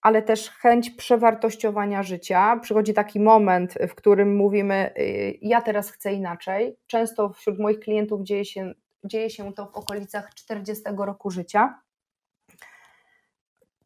ale 0.01 0.21
też 0.21 0.49
chęć 0.49 0.89
przewartościowania 0.89 2.03
życia. 2.03 2.59
Przychodzi 2.61 2.93
taki 2.93 3.19
moment, 3.19 3.73
w 3.89 3.95
którym 3.95 4.35
mówimy: 4.35 4.93
y, 4.97 5.37
Ja 5.41 5.61
teraz 5.61 5.91
chcę 5.91 6.13
inaczej. 6.13 6.77
Często 6.87 7.29
wśród 7.29 7.59
moich 7.59 7.79
klientów 7.79 8.21
dzieje 8.23 8.45
się, 8.45 8.73
dzieje 9.03 9.29
się 9.29 9.53
to 9.53 9.65
w 9.65 9.75
okolicach 9.75 10.33
40 10.35 10.83
roku 10.97 11.31
życia. 11.31 11.79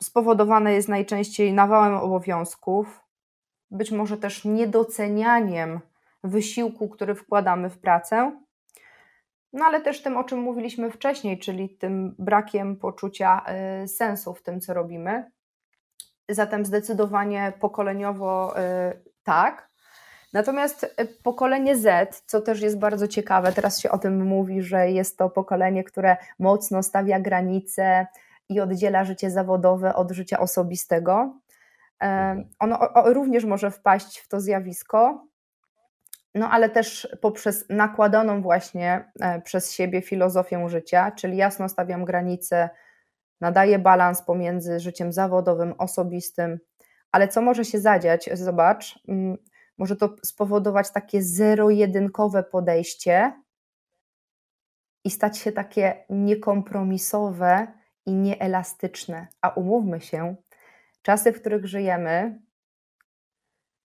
Spowodowane 0.04 0.74
jest 0.74 0.88
najczęściej 0.88 1.54
nawałem 1.54 1.96
obowiązków, 1.96 3.04
być 3.72 3.92
może 3.92 4.18
też 4.18 4.46
niedocenianiem 4.46 5.80
wysiłku, 6.24 6.90
który 6.90 7.16
wkładamy 7.16 7.70
w 7.70 7.78
pracę 7.78 8.46
no 9.56 9.66
ale 9.66 9.82
też 9.82 10.02
tym, 10.02 10.18
o 10.18 10.24
czym 10.24 10.40
mówiliśmy 10.40 10.92
wcześniej, 10.92 11.40
czyli 11.40 11.70
tym 11.70 12.16
brakiem 12.20 12.76
poczucia 12.78 13.46
y, 13.84 13.88
sensu 13.88 14.34
w 14.34 14.44
tym, 14.44 14.62
co 14.62 14.74
robimy. 14.74 15.32
Zatem 16.30 16.66
zdecydowanie 16.66 17.54
pokoleniowo 17.60 18.60
y, 18.60 18.62
tak. 19.24 19.70
Natomiast 20.34 20.84
y, 20.84 21.06
pokolenie 21.24 21.76
Z, 21.76 22.24
co 22.26 22.42
też 22.42 22.62
jest 22.62 22.80
bardzo 22.80 23.08
ciekawe, 23.08 23.52
teraz 23.52 23.80
się 23.80 23.92
o 23.92 23.98
tym 23.98 24.26
mówi, 24.26 24.62
że 24.62 24.92
jest 24.92 25.18
to 25.18 25.30
pokolenie, 25.30 25.84
które 25.84 26.18
mocno 26.40 26.84
stawia 26.84 27.20
granice 27.20 28.08
i 28.50 28.60
oddziela 28.60 29.04
życie 29.04 29.32
zawodowe 29.32 29.96
od 29.96 30.12
życia 30.12 30.40
osobistego. 30.40 31.40
Mhm. 32.00 32.50
Ono 32.60 32.80
również 33.06 33.46
może 33.46 33.72
wpaść 33.72 34.20
w 34.20 34.28
to 34.28 34.40
zjawisko, 34.40 35.28
no 36.36 36.50
ale 36.50 36.70
też 36.70 37.08
poprzez 37.22 37.66
nakładaną 37.70 38.42
właśnie 38.42 39.12
e, 39.20 39.42
przez 39.42 39.72
siebie 39.72 40.02
filozofię 40.02 40.70
życia, 40.70 41.12
czyli 41.12 41.38
jasno 41.38 41.70
stawiam 41.70 42.06
granice, 42.06 42.70
nadaję 43.46 43.80
balans 43.80 44.22
pomiędzy 44.22 44.80
życiem 44.80 45.14
zawodowym, 45.14 45.74
osobistym, 45.78 46.60
ale 47.12 47.28
co 47.28 47.42
może 47.42 47.66
się 47.66 47.80
zadziać? 47.80 48.30
Zobacz, 48.34 49.00
mm, 49.08 49.38
może 49.78 49.96
to 49.96 50.16
spowodować 50.24 50.92
takie 50.92 51.22
zero-jedynkowe 51.22 52.44
podejście 52.44 53.34
i 55.04 55.12
stać 55.12 55.38
się 55.38 55.52
takie 55.52 56.06
niekompromisowe 56.10 57.68
i 58.06 58.14
nieelastyczne. 58.14 59.28
A 59.42 59.50
umówmy 59.50 60.02
się, 60.02 60.36
czasy, 61.02 61.34
w 61.34 61.40
których 61.42 61.66
żyjemy, 61.66 62.42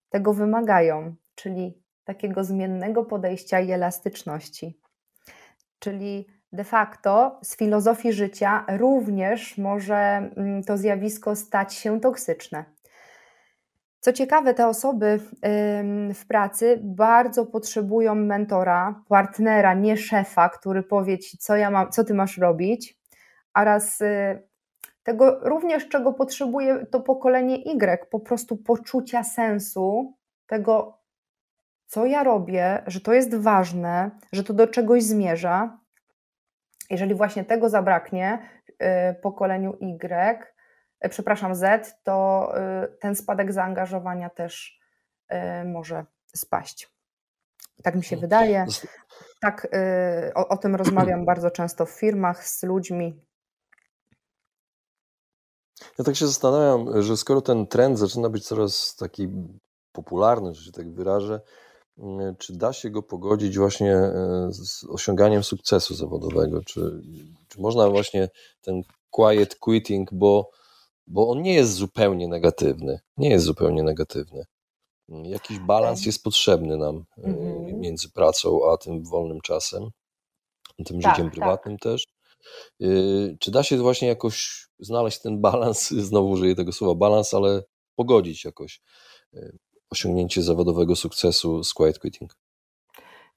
tego 0.09 0.35
wymagają, 0.35 1.15
czyli 1.35 1.83
takiego 2.05 2.45
zmiennego 2.45 3.05
podejścia 3.05 3.61
i 3.61 3.71
elastyczności. 3.71 4.81
Czyli 5.79 6.27
de 6.53 6.65
facto 6.65 7.39
z 7.43 7.57
filozofii 7.57 8.13
życia 8.13 8.65
również 8.69 9.59
może 9.59 9.97
mm, 9.97 10.63
to 10.63 10.77
zjawisko 10.77 11.37
stać 11.37 11.75
się 11.75 12.01
toksyczne. 12.01 12.65
Co 14.01 14.13
ciekawe, 14.13 14.55
te 14.55 14.67
osoby 14.67 15.21
w 16.15 16.27
pracy 16.29 16.81
bardzo 16.83 17.47
potrzebują 17.47 18.15
mentora, 18.15 19.03
partnera, 19.09 19.75
nie 19.75 19.97
szefa, 19.97 20.49
który 20.49 20.83
powie 20.83 21.19
ci, 21.19 21.39
co, 21.39 21.57
ja 21.57 21.71
mam, 21.71 21.91
co 21.91 22.05
ty 22.05 22.15
masz 22.15 22.39
robić, 22.39 22.99
oraz 23.55 24.01
y, 24.01 24.43
tego 25.03 25.39
również, 25.43 25.89
czego 25.89 26.13
potrzebuje 26.13 26.87
to 26.87 27.01
pokolenie 27.01 27.57
Y, 27.57 28.11
po 28.11 28.21
prostu 28.21 28.57
poczucia 28.57 29.25
sensu 29.25 30.15
tego, 30.47 30.99
co 31.87 32.07
ja 32.07 32.25
robię, 32.25 32.83
że 32.87 33.01
to 33.01 33.13
jest 33.13 33.35
ważne, 33.35 34.11
że 34.33 34.45
to 34.45 34.55
do 34.55 34.67
czegoś 34.67 35.03
zmierza. 35.03 35.80
Jeżeli 36.91 37.15
właśnie 37.15 37.45
tego 37.45 37.69
zabraknie 37.69 38.51
y, 38.69 39.15
pokoleniu 39.23 39.77
Y, 39.81 40.07
y, 41.05 41.09
przepraszam, 41.09 41.55
Z, 41.55 41.95
to 42.03 42.49
y, 42.85 42.99
ten 43.01 43.17
spadek 43.17 43.53
zaangażowania 43.53 44.31
też 44.31 44.81
może 45.65 46.05
spaść. 46.37 46.91
Tak 47.83 47.95
mi 47.95 48.05
się 48.05 48.17
hmm. 48.17 48.21
wydaje. 48.21 48.67
Tak, 49.41 49.69
o, 50.35 50.49
o 50.49 50.57
tym 50.57 50.77
rozmawiam 50.77 51.25
bardzo 51.25 51.51
często 51.51 51.87
w 51.87 51.91
firmach 51.91 52.47
z 52.47 52.63
ludźmi. 52.63 53.21
Ja 55.99 56.05
tak 56.05 56.17
się 56.17 56.27
zastanawiam, 56.27 57.03
że 57.03 57.17
skoro 57.17 57.41
ten 57.41 57.67
trend 57.67 57.99
zaczyna 57.99 58.29
być 58.29 58.47
coraz 58.47 58.97
taki 58.97 59.29
popularny, 59.93 60.55
że 60.55 60.65
się 60.65 60.73
tak 60.73 60.95
wyrażę, 60.95 61.35
mm, 61.35 61.41
czy 62.39 62.53
da 62.53 62.73
się 62.73 62.91
go 62.91 63.03
pogodzić 63.03 63.59
właśnie 63.59 63.95
e, 63.95 64.49
z 64.51 64.85
osiąganiem 64.85 65.45
sukcesu 65.45 65.95
zawodowego? 65.95 66.63
Czy, 66.65 67.03
czy 67.49 67.61
można 67.61 67.91
właśnie 67.91 68.29
ten 68.61 68.83
quiet 69.11 69.55
quitting, 69.55 70.09
bo, 70.13 70.51
bo 71.07 71.31
on 71.31 71.43
nie 71.43 71.55
jest 71.55 71.73
zupełnie 71.73 72.29
negatywny. 72.29 73.01
Nie 73.17 73.31
jest 73.31 73.45
zupełnie 73.45 73.83
negatywny. 73.83 74.45
Jakiś 75.09 75.59
balans 75.59 76.07
jest 76.07 76.23
potrzebny 76.23 76.77
nam 76.77 77.05
e, 77.19 77.25
mhm. 77.25 77.81
między 77.81 78.11
pracą 78.11 78.71
a 78.73 78.77
tym 78.77 79.05
wolnym 79.05 79.41
czasem, 79.41 79.91
tym 80.87 81.01
tak, 81.01 81.13
życiem 81.13 81.27
tak. 81.27 81.35
prywatnym 81.35 81.79
tak. 81.79 81.83
też. 81.83 82.07
E, 82.81 82.87
czy 83.41 83.51
da 83.51 83.63
się 83.63 83.79
właśnie 83.79 84.09
jakoś 84.09 84.67
znaleźć 84.79 85.21
ten 85.21 85.41
balans, 85.41 85.91
znowu 86.11 86.31
użyję 86.31 86.55
tego 86.55 86.73
słowa 86.73 86.95
balans, 86.95 87.35
ale 87.35 87.63
pogodzić 87.97 88.45
jakoś 88.45 88.81
osiągnięcie 89.91 90.43
zawodowego 90.43 90.97
sukcesu 90.97 91.65
z 91.65 91.75
quiet 91.75 91.99
quitting? 91.99 92.31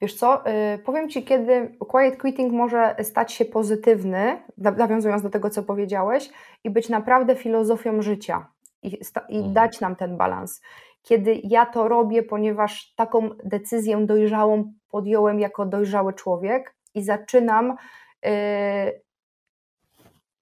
Wiesz 0.00 0.14
co, 0.14 0.50
y, 0.74 0.78
powiem 0.78 1.08
Ci, 1.08 1.22
kiedy 1.22 1.76
quiet 1.88 2.20
quitting 2.20 2.52
może 2.52 2.96
stać 3.02 3.32
się 3.32 3.44
pozytywny, 3.44 4.42
nawiązując 4.58 5.22
do 5.22 5.30
tego, 5.30 5.50
co 5.50 5.62
powiedziałeś, 5.62 6.30
i 6.64 6.70
być 6.70 6.88
naprawdę 6.88 7.36
filozofią 7.36 8.02
życia 8.02 8.46
i, 8.82 8.88
i 9.28 9.36
mhm. 9.36 9.52
dać 9.52 9.80
nam 9.80 9.96
ten 9.96 10.16
balans. 10.16 10.60
Kiedy 11.02 11.40
ja 11.44 11.66
to 11.66 11.88
robię, 11.88 12.22
ponieważ 12.22 12.94
taką 12.96 13.30
decyzję 13.44 14.06
dojrzałą 14.06 14.72
podjąłem 14.88 15.40
jako 15.40 15.66
dojrzały 15.66 16.12
człowiek 16.12 16.74
i 16.94 17.02
zaczynam 17.02 17.76
yy, 18.22 18.30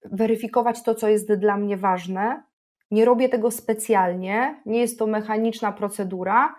weryfikować 0.05 0.83
to, 0.83 0.95
co 0.95 1.07
jest 1.07 1.33
dla 1.33 1.57
mnie 1.57 1.77
ważne, 1.77 2.43
nie 2.93 3.05
robię 3.05 3.29
tego 3.29 3.51
specjalnie, 3.51 4.61
nie 4.65 4.79
jest 4.79 4.99
to 4.99 5.07
mechaniczna 5.07 5.71
procedura, 5.71 6.55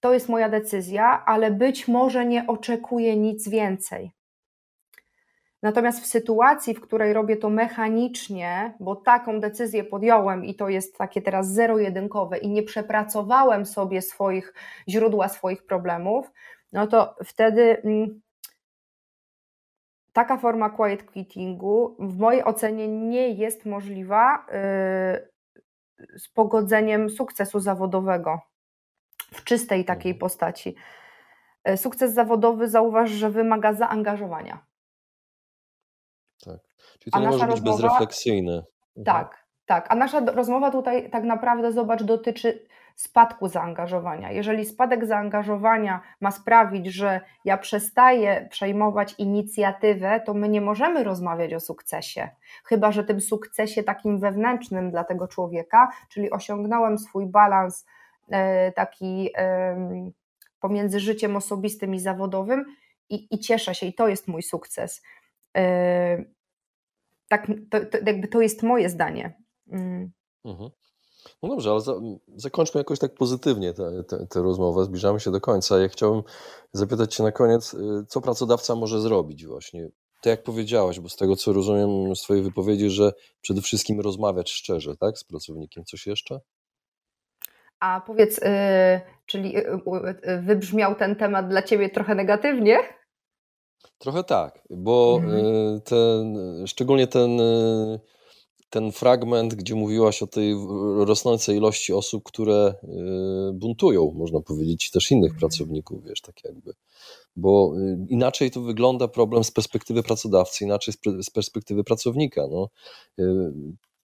to 0.00 0.14
jest 0.14 0.28
moja 0.28 0.48
decyzja, 0.48 1.24
ale 1.26 1.50
być 1.50 1.88
może 1.88 2.26
nie 2.26 2.46
oczekuję 2.46 3.16
nic 3.16 3.48
więcej. 3.48 4.12
Natomiast 5.62 6.00
w 6.00 6.06
sytuacji, 6.06 6.74
w 6.74 6.80
której 6.80 7.12
robię 7.12 7.36
to 7.36 7.50
mechanicznie, 7.50 8.74
bo 8.80 8.96
taką 8.96 9.40
decyzję 9.40 9.84
podjąłem 9.84 10.44
i 10.44 10.54
to 10.54 10.68
jest 10.68 10.98
takie 10.98 11.22
teraz 11.22 11.52
zero-jedynkowe 11.52 12.38
i 12.38 12.48
nie 12.48 12.62
przepracowałem 12.62 13.66
sobie 13.66 14.02
swoich 14.02 14.54
źródła 14.88 15.28
swoich 15.28 15.66
problemów, 15.66 16.32
no 16.72 16.86
to 16.86 17.16
wtedy 17.24 17.82
mm, 17.84 18.20
taka 20.12 20.36
forma 20.38 20.70
quiet 20.70 21.02
quittingu 21.02 21.96
w 21.98 22.18
mojej 22.18 22.44
ocenie 22.44 22.88
nie 22.88 23.28
jest 23.28 23.66
możliwa 23.66 24.46
yy, 24.52 25.29
z 26.18 26.28
pogodzeniem 26.28 27.10
sukcesu 27.10 27.60
zawodowego 27.60 28.40
w 29.34 29.44
czystej 29.44 29.84
takiej 29.84 30.12
mhm. 30.12 30.20
postaci. 30.20 30.74
E, 31.64 31.76
sukces 31.76 32.14
zawodowy 32.14 32.68
zauważ, 32.68 33.10
że 33.10 33.30
wymaga 33.30 33.72
zaangażowania. 33.72 34.66
Tak. 36.44 36.60
Czyli 36.98 37.12
to 37.12 37.18
A 37.18 37.20
nie 37.20 37.26
może 37.26 37.46
być 37.46 37.50
rozmowa... 37.50 37.76
bezrefleksyjne. 37.76 38.52
Mhm. 38.96 39.04
Tak, 39.04 39.46
tak. 39.66 39.86
A 39.88 39.94
nasza 39.94 40.20
rozmowa 40.20 40.70
tutaj 40.70 41.10
tak 41.10 41.24
naprawdę, 41.24 41.72
zobacz, 41.72 42.02
dotyczy 42.02 42.66
spadku 43.00 43.48
zaangażowania. 43.48 44.32
Jeżeli 44.32 44.64
spadek 44.64 45.06
zaangażowania 45.06 46.00
ma 46.20 46.30
sprawić, 46.30 46.86
że 46.86 47.20
ja 47.44 47.58
przestaję 47.58 48.48
przejmować 48.50 49.14
inicjatywę, 49.18 50.20
to 50.26 50.34
my 50.34 50.48
nie 50.48 50.60
możemy 50.60 51.04
rozmawiać 51.04 51.54
o 51.54 51.60
sukcesie. 51.60 52.28
Chyba, 52.64 52.92
że 52.92 53.04
tym 53.04 53.20
sukcesie 53.20 53.82
takim 53.82 54.20
wewnętrznym 54.20 54.90
dla 54.90 55.04
tego 55.04 55.28
człowieka, 55.28 55.88
czyli 56.08 56.30
osiągnąłem 56.30 56.98
swój 56.98 57.26
balans 57.26 57.86
e, 58.30 58.72
taki 58.72 59.30
pomiędzy 60.60 61.00
życiem 61.00 61.36
osobistym 61.36 61.94
i 61.94 62.00
zawodowym 62.00 62.64
i, 63.08 63.34
i 63.34 63.38
cieszę 63.38 63.74
się, 63.74 63.86
i 63.86 63.94
to 63.94 64.08
jest 64.08 64.28
mój 64.28 64.42
sukces. 64.42 65.02
E, 65.56 66.24
tak, 67.28 67.46
to, 67.70 67.80
to, 67.80 67.98
jakby 68.06 68.28
to 68.28 68.40
jest 68.40 68.62
moje 68.62 68.88
zdanie. 68.88 69.32
Mm. 69.72 70.10
Mhm. 70.44 70.70
No 71.42 71.48
dobrze, 71.48 71.70
ale 71.70 71.80
za, 71.80 71.94
zakończmy 72.36 72.78
jakoś 72.78 72.98
tak 72.98 73.14
pozytywnie 73.14 73.74
tę 74.30 74.42
rozmowę. 74.42 74.84
Zbliżamy 74.84 75.20
się 75.20 75.30
do 75.30 75.40
końca. 75.40 75.78
Ja 75.78 75.88
chciałbym 75.88 76.22
zapytać 76.72 77.14
Cię 77.14 77.22
na 77.22 77.32
koniec, 77.32 77.74
y, 77.74 77.78
co 78.08 78.20
pracodawca 78.20 78.74
może 78.74 79.00
zrobić 79.00 79.46
właśnie? 79.46 79.88
Tak 80.22 80.30
jak 80.30 80.42
powiedziałaś, 80.42 81.00
bo 81.00 81.08
z 81.08 81.16
tego 81.16 81.36
co 81.36 81.52
rozumiem 81.52 82.16
z 82.16 82.22
Twojej 82.22 82.42
wypowiedzi, 82.42 82.90
że 82.90 83.12
przede 83.40 83.60
wszystkim 83.60 84.00
rozmawiać 84.00 84.50
szczerze, 84.50 84.96
tak, 84.96 85.18
z 85.18 85.24
pracownikiem. 85.24 85.84
Coś 85.84 86.06
jeszcze? 86.06 86.40
A 87.80 88.00
powiedz, 88.06 88.38
yy, 88.38 88.50
czyli 89.26 89.52
yy, 89.52 89.80
yy, 90.24 90.42
wybrzmiał 90.42 90.94
ten 90.94 91.16
temat 91.16 91.48
dla 91.48 91.62
Ciebie 91.62 91.90
trochę 91.90 92.14
negatywnie? 92.14 92.78
Trochę 93.98 94.24
tak, 94.24 94.62
bo 94.70 95.20
mhm. 95.22 95.80
ten, 95.80 96.36
szczególnie 96.66 97.06
ten 97.06 97.40
ten 98.70 98.92
fragment, 98.92 99.54
gdzie 99.54 99.74
mówiłaś 99.74 100.22
o 100.22 100.26
tej 100.26 100.54
rosnącej 100.96 101.56
ilości 101.56 101.92
osób, 101.92 102.24
które 102.24 102.74
y, 102.84 103.52
buntują, 103.52 104.12
można 104.16 104.40
powiedzieć, 104.40 104.90
też 104.90 105.10
innych 105.10 105.32
mhm. 105.32 105.40
pracowników, 105.40 106.04
wiesz, 106.04 106.20
tak 106.20 106.44
jakby. 106.44 106.72
Bo 107.36 107.72
y, 107.76 108.06
inaczej 108.08 108.50
to 108.50 108.60
wygląda 108.60 109.08
problem 109.08 109.44
z 109.44 109.50
perspektywy 109.50 110.02
pracodawcy, 110.02 110.64
inaczej 110.64 110.94
z 111.22 111.30
perspektywy 111.30 111.84
pracownika. 111.84 112.46
No. 112.50 112.68
Y, 113.18 113.52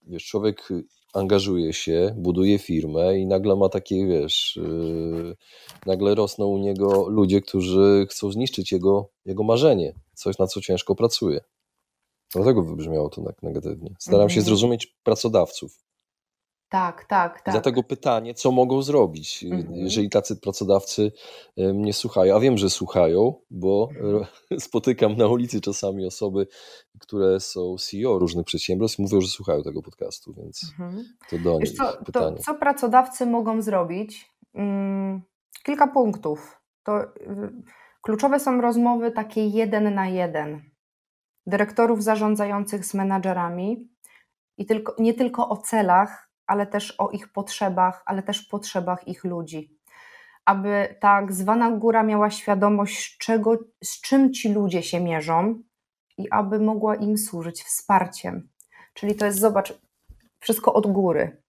wiesz, 0.07 0.25
człowiek 0.25 0.69
angażuje 1.13 1.73
się, 1.73 2.15
buduje 2.17 2.59
firmę 2.59 3.19
i 3.19 3.25
nagle 3.25 3.55
ma 3.55 3.69
takie, 3.69 4.07
wiesz, 4.07 4.59
nagle 5.85 6.15
rosną 6.15 6.45
u 6.45 6.57
niego 6.57 7.09
ludzie, 7.09 7.41
którzy 7.41 8.07
chcą 8.09 8.31
zniszczyć 8.31 8.71
jego, 8.71 9.09
jego 9.25 9.43
marzenie, 9.43 9.93
coś 10.13 10.37
na 10.37 10.47
co 10.47 10.61
ciężko 10.61 10.95
pracuje. 10.95 11.41
Dlatego 12.33 12.63
wybrzmiało 12.63 13.09
to 13.09 13.21
tak 13.21 13.43
negatywnie. 13.43 13.95
Staram 13.99 14.21
mhm. 14.21 14.35
się 14.35 14.41
zrozumieć 14.41 14.97
pracodawców. 15.03 15.87
Tak, 16.69 17.05
tak, 17.05 17.41
tak. 17.41 17.53
Dlatego 17.53 17.83
pytanie, 17.83 18.33
co 18.33 18.51
mogą 18.51 18.81
zrobić, 18.81 19.43
mhm. 19.43 19.75
jeżeli 19.75 20.09
tacy 20.09 20.35
pracodawcy 20.35 21.11
mnie 21.57 21.93
słuchają. 21.93 22.35
A 22.35 22.39
wiem, 22.39 22.57
że 22.57 22.69
słuchają, 22.69 23.33
bo 23.51 23.89
mhm. 23.91 24.25
spotykam 24.59 25.17
na 25.17 25.27
ulicy 25.27 25.61
czasami 25.61 26.05
osoby, 26.05 26.47
które 26.99 27.39
są 27.39 27.75
CEO 27.77 28.19
różnych 28.19 28.45
przedsiębiorstw, 28.45 28.99
mówią, 28.99 29.21
że 29.21 29.27
słuchają 29.27 29.63
tego 29.63 29.81
podcastu, 29.81 30.33
więc 30.33 30.73
mhm. 30.79 31.05
to 31.29 31.37
do 31.37 31.59
nich 31.59 31.71
co, 31.71 32.03
pytanie. 32.05 32.37
To, 32.37 32.43
co 32.43 32.55
pracodawcy 32.55 33.25
mogą 33.25 33.61
zrobić? 33.61 34.31
Hmm, 34.55 35.21
kilka 35.63 35.87
punktów. 35.87 36.61
To 36.83 37.03
y, 37.03 37.07
kluczowe 38.01 38.39
są 38.39 38.61
rozmowy 38.61 39.11
takie 39.11 39.47
jeden 39.47 39.93
na 39.93 40.07
jeden 40.07 40.61
dyrektorów 41.47 42.03
zarządzających 42.03 42.85
z 42.85 42.93
menadżerami 42.93 43.89
i 44.57 44.65
tylko, 44.65 44.95
nie 44.99 45.13
tylko 45.13 45.49
o 45.49 45.57
celach, 45.57 46.29
ale 46.47 46.67
też 46.67 46.95
o 46.97 47.09
ich 47.09 47.31
potrzebach, 47.31 48.03
ale 48.05 48.23
też 48.23 48.41
potrzebach 48.41 49.07
ich 49.07 49.23
ludzi. 49.23 49.77
Aby 50.45 50.87
ta 50.99 51.21
tak 51.21 51.33
zwana 51.33 51.71
góra 51.71 52.03
miała 52.03 52.29
świadomość, 52.29 53.17
czego, 53.17 53.57
z 53.83 54.01
czym 54.01 54.33
ci 54.33 54.53
ludzie 54.53 54.83
się 54.83 54.99
mierzą 54.99 55.61
i 56.17 56.29
aby 56.31 56.59
mogła 56.59 56.95
im 56.95 57.17
służyć 57.17 57.63
wsparciem. 57.63 58.49
Czyli 58.93 59.15
to 59.15 59.25
jest, 59.25 59.39
zobacz, 59.39 59.79
wszystko 60.39 60.73
od 60.73 60.87
góry. 60.87 61.41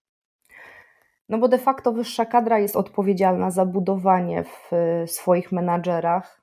No 1.29 1.37
bo 1.37 1.47
de 1.47 1.57
facto 1.57 1.93
wyższa 1.93 2.25
kadra 2.25 2.59
jest 2.59 2.75
odpowiedzialna 2.75 3.51
za 3.51 3.65
budowanie 3.65 4.43
w 4.43 4.71
swoich 5.05 5.51
menadżerach 5.51 6.38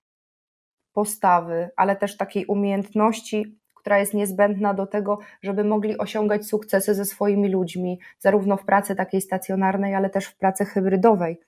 postawy, 0.97 1.71
ale 1.77 1.97
też 1.97 2.17
takiej 2.17 2.47
umiejętności, 2.47 3.59
która 3.75 3.99
jest 3.99 4.15
niezbędna 4.15 4.75
do 4.75 4.87
tego, 4.87 5.19
żeby 5.43 5.65
mogli 5.65 5.99
osiągać 5.99 6.47
sukcesy 6.47 6.95
ze 6.95 7.05
swoimi 7.05 7.49
ludźmi, 7.49 8.01
zarówno 8.19 8.57
w 8.57 8.65
pracy 8.65 8.95
takiej 8.95 9.21
stacjonarnej, 9.21 9.95
ale 9.95 10.11
też 10.11 10.27
w 10.27 10.37
pracy 10.37 10.65
hybrydowej. 10.65 11.41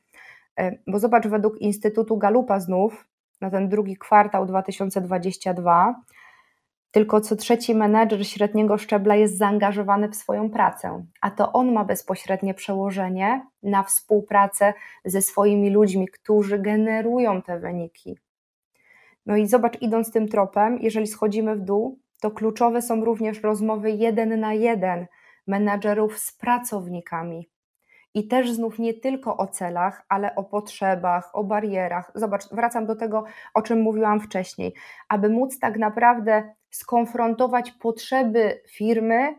E, 0.59 0.73
bo 0.87 0.99
zobacz, 0.99 1.27
według 1.27 1.61
Instytutu 1.61 2.17
Galupa 2.17 2.61
znów, 2.61 3.09
na 3.41 3.51
ten 3.51 3.69
drugi 3.69 3.97
kwartał 3.97 4.47
2022, 4.47 5.95
Tylko 6.91 7.21
co 7.21 7.37
trzeci 7.37 7.75
menedżer 7.75 8.27
średniego 8.27 8.79
szczebla 8.79 9.17
jest 9.17 9.39
zaangażowany 9.39 10.09
w 10.09 10.17
swoją 10.17 10.51
pracę, 10.51 11.05
a 11.21 11.31
to 11.31 11.53
on 11.53 11.73
ma 11.73 11.85
bezpośrednie 11.85 12.55
przełożenie 12.55 13.47
na 13.63 13.83
współpracę 13.83 14.75
ze 15.05 15.23
swoimi 15.23 15.71
ludźmi, 15.71 16.09
którzy 16.09 16.59
generują 16.59 17.43
te 17.43 17.59
wyniki. 17.59 18.19
No 19.29 19.37
i 19.37 19.47
zobacz, 19.47 19.83
idąc 19.83 20.13
tym 20.13 20.29
tropem, 20.29 20.79
jeżeli 20.81 21.07
schodzimy 21.07 21.57
w 21.57 21.61
dół, 21.61 21.99
to 22.21 22.31
kluczowe 22.31 22.83
są 22.83 23.05
również 23.05 23.43
rozmowy 23.43 23.91
jeden 23.91 24.41
na 24.41 24.55
jeden 24.55 25.07
menadżerów 25.47 26.19
z 26.19 26.37
pracownikami. 26.37 27.49
I 28.15 28.29
też 28.29 28.53
znów 28.53 28.79
nie 28.79 28.95
tylko 28.95 29.37
o 29.37 29.47
celach, 29.47 30.05
ale 30.09 30.35
o 30.35 30.45
potrzebach, 30.45 31.31
o 31.33 31.45
barierach. 31.45 32.13
Zobacz, 32.15 32.49
wracam 32.53 32.87
do 32.87 32.97
tego, 32.97 33.25
o 33.55 33.63
czym 33.63 33.81
mówiłam 33.81 34.21
wcześniej. 34.21 34.75
Aby 35.09 35.29
móc 35.29 35.59
tak 35.59 35.79
naprawdę 35.79 36.55
skonfrontować 36.71 37.71
potrzeby 37.71 38.61
firmy 38.69 39.35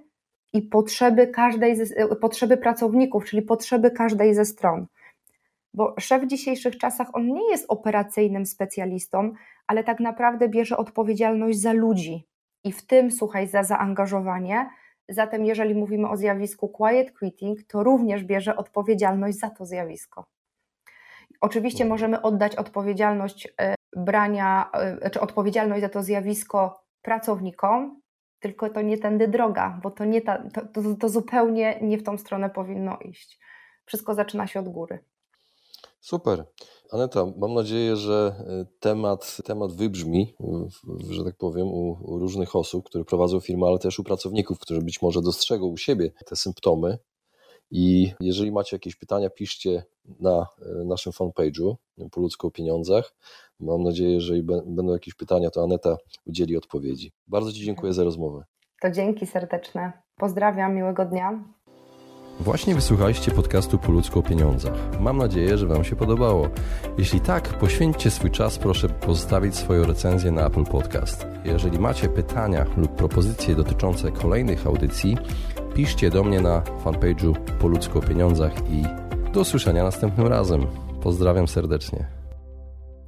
i 0.53 0.61
potrzeby 0.61 1.27
każdej, 1.27 1.75
ze, 1.75 2.07
potrzeby 2.07 2.57
pracowników, 2.57 3.25
czyli 3.25 3.41
potrzeby 3.41 3.91
każdej 3.91 4.35
ze 4.35 4.45
stron. 4.45 4.87
Bo 5.73 5.95
szef 5.99 6.23
w 6.23 6.27
dzisiejszych 6.27 6.77
czasach 6.77 7.07
on 7.13 7.27
nie 7.27 7.51
jest 7.51 7.65
operacyjnym 7.67 8.45
specjalistą, 8.45 9.33
ale 9.67 9.83
tak 9.83 9.99
naprawdę 9.99 10.49
bierze 10.49 10.77
odpowiedzialność 10.77 11.59
za 11.59 11.73
ludzi. 11.73 12.27
I 12.63 12.71
w 12.71 12.85
tym, 12.85 13.11
słuchaj, 13.11 13.47
za 13.47 13.63
zaangażowanie, 13.63 14.69
Zatem, 15.09 15.45
jeżeli 15.45 15.75
mówimy 15.75 16.09
o 16.09 16.17
zjawisku 16.17 16.69
quiet 16.69 17.17
quitting, 17.19 17.63
to 17.63 17.83
również 17.83 18.23
bierze 18.23 18.55
odpowiedzialność 18.55 19.37
za 19.37 19.49
to 19.49 19.65
zjawisko. 19.65 20.25
Oczywiście 21.41 21.83
mhm. 21.83 21.89
możemy 21.89 22.21
oddać 22.21 22.55
odpowiedzialność 22.55 23.47
e, 23.61 23.75
brania, 23.95 24.69
e, 24.73 25.09
czy 25.09 25.21
odpowiedzialność 25.21 25.81
za 25.81 25.89
to 25.89 26.03
zjawisko 26.03 26.83
pracownikom, 27.01 28.01
tylko 28.39 28.69
to 28.69 28.81
nie 28.81 28.97
tędy 28.97 29.27
droga, 29.27 29.79
bo 29.83 29.91
to, 29.91 30.05
nie 30.05 30.21
ta, 30.21 30.49
to, 30.53 30.61
to, 30.65 30.95
to 30.95 31.09
zupełnie 31.09 31.79
nie 31.81 31.97
w 31.97 32.03
tą 32.03 32.17
stronę 32.17 32.49
powinno 32.49 32.97
iść. 32.97 33.39
Wszystko 33.85 34.13
zaczyna 34.13 34.47
się 34.47 34.59
od 34.59 34.69
góry. 34.69 34.99
Super. 35.99 36.45
Aneta, 36.91 37.25
mam 37.37 37.53
nadzieję, 37.53 37.95
że 37.95 38.35
e, 38.47 38.65
temat, 38.79 39.37
temat 39.45 39.73
wybrzmi, 39.73 40.35
że 41.09 41.23
tak 41.23 41.35
powiem, 41.37 41.67
u, 41.67 41.97
u, 42.01 42.19
różnych 42.19 42.55
osób, 42.55 42.85
które 42.85 43.05
prowadzą 43.05 43.39
firmę, 43.39 43.67
ale 43.67 43.79
też 43.79 43.99
u 43.99 44.03
pracowników, 44.03 44.59
którzy 44.59 44.81
być 44.81 45.01
może 45.01 45.21
dostrzegą 45.21 45.67
u 45.67 45.77
siebie 45.77 46.11
te 46.25 46.35
symptomy. 46.35 46.97
I 47.71 48.11
jeżeli 48.19 48.51
macie 48.51 48.75
jakieś 48.75 48.95
pytania, 48.95 49.29
piszcie 49.29 49.83
na 50.19 50.47
e, 50.61 50.85
naszym 50.85 51.13
fanpage'u 51.13 51.75
po 52.11 52.21
ludzko 52.21 52.47
o 52.47 52.51
pieniądzach. 52.51 53.15
Mam 53.59 53.83
nadzieję, 53.83 54.21
że 54.21 54.33
będą 54.43 54.93
jakieś 54.93 55.13
pytania, 55.13 55.49
to 55.49 55.63
Aneta 55.63 55.97
udzieli 56.25 56.57
odpowiedzi. 56.57 57.11
Bardzo 57.27 57.51
Ci 57.51 57.65
dziękuję 57.65 57.93
za 57.93 58.03
rozmowę. 58.03 58.43
To 58.81 58.91
dzięki 58.91 59.25
serdeczne. 59.25 59.93
Pozdrawiam, 60.15 60.75
miłego 60.75 61.05
dnia. 61.05 61.43
Właśnie 62.39 62.75
wysłuchaliście 62.75 63.31
podcastu 63.31 63.77
Po 63.77 63.91
ludzku 63.91 64.19
o 64.19 64.23
pieniądzach. 64.23 64.73
Mam 64.99 65.17
nadzieję, 65.17 65.57
że 65.57 65.67
Wam 65.67 65.83
się 65.83 65.95
podobało. 65.95 66.49
Jeśli 66.97 67.21
tak, 67.21 67.49
poświęćcie 67.49 68.11
swój 68.11 68.31
czas, 68.31 68.57
proszę 68.57 68.89
pozostawić 68.89 69.55
swoją 69.55 69.85
recenzję 69.85 70.31
na 70.31 70.47
Apple 70.47 70.63
Podcast. 70.63 71.27
Jeżeli 71.45 71.79
macie 71.79 72.09
pytania 72.09 72.65
lub 72.77 72.95
propozycje 72.95 73.55
dotyczące 73.55 74.11
kolejnych 74.11 74.67
audycji, 74.67 75.17
piszcie 75.75 76.09
do 76.09 76.23
mnie 76.23 76.41
na 76.41 76.61
fanpage'u 76.85 77.33
Po 77.59 77.67
ludzku 77.67 77.99
o 77.99 78.01
pieniądzach 78.01 78.53
i 78.69 78.83
do 79.33 79.39
usłyszenia 79.39 79.83
następnym 79.83 80.27
razem. 80.27 80.67
Pozdrawiam 81.01 81.47
serdecznie. 81.47 82.05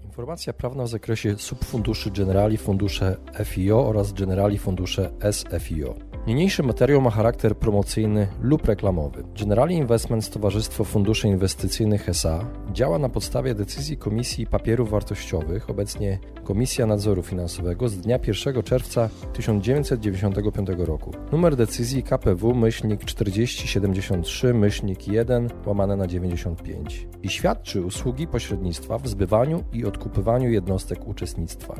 Informacja 0.03 0.53
prawna 0.53 0.83
w 0.83 0.89
zakresie 0.89 1.35
subfunduszy 1.37 2.11
Generali 2.11 2.57
Fundusze 2.57 3.17
FIO 3.45 3.87
oraz 3.87 4.13
Generali 4.13 4.57
Fundusze 4.57 5.11
SFIO. 5.31 6.10
Niniejszy 6.27 6.63
materiał 6.63 7.01
ma 7.01 7.09
charakter 7.09 7.57
promocyjny 7.57 8.27
lub 8.41 8.65
reklamowy. 8.65 9.23
Generali 9.39 9.75
Investments 9.75 10.29
Towarzystwo 10.29 10.83
Funduszy 10.83 11.27
Inwestycyjnych 11.27 12.09
SA 12.09 12.45
działa 12.73 12.99
na 12.99 13.09
podstawie 13.09 13.55
decyzji 13.55 13.97
Komisji 13.97 14.47
Papierów 14.47 14.89
Wartościowych, 14.89 15.69
obecnie 15.69 16.19
Komisja 16.43 16.85
Nadzoru 16.85 17.23
Finansowego 17.23 17.89
z 17.89 17.97
dnia 17.97 18.19
1 18.27 18.63
czerwca 18.63 19.09
1995 19.33 20.69
roku. 20.77 21.11
Numer 21.31 21.55
decyzji 21.55 22.03
KPW 22.03 22.55
myślnik 22.55 23.05
4073 23.05 24.53
myślnik 24.53 25.07
1 25.07 25.49
łamane 25.65 25.95
na 25.95 26.07
95 26.07 27.07
i 27.23 27.29
świadczy 27.29 27.81
usługi 27.81 28.27
pośrednictwa 28.27 28.97
w 28.97 29.07
zbywaniu 29.07 29.63
i 29.73 29.85
odkupywaniu 29.85 30.51
jednostek 30.51 31.07
uczestnictwa. 31.07 31.75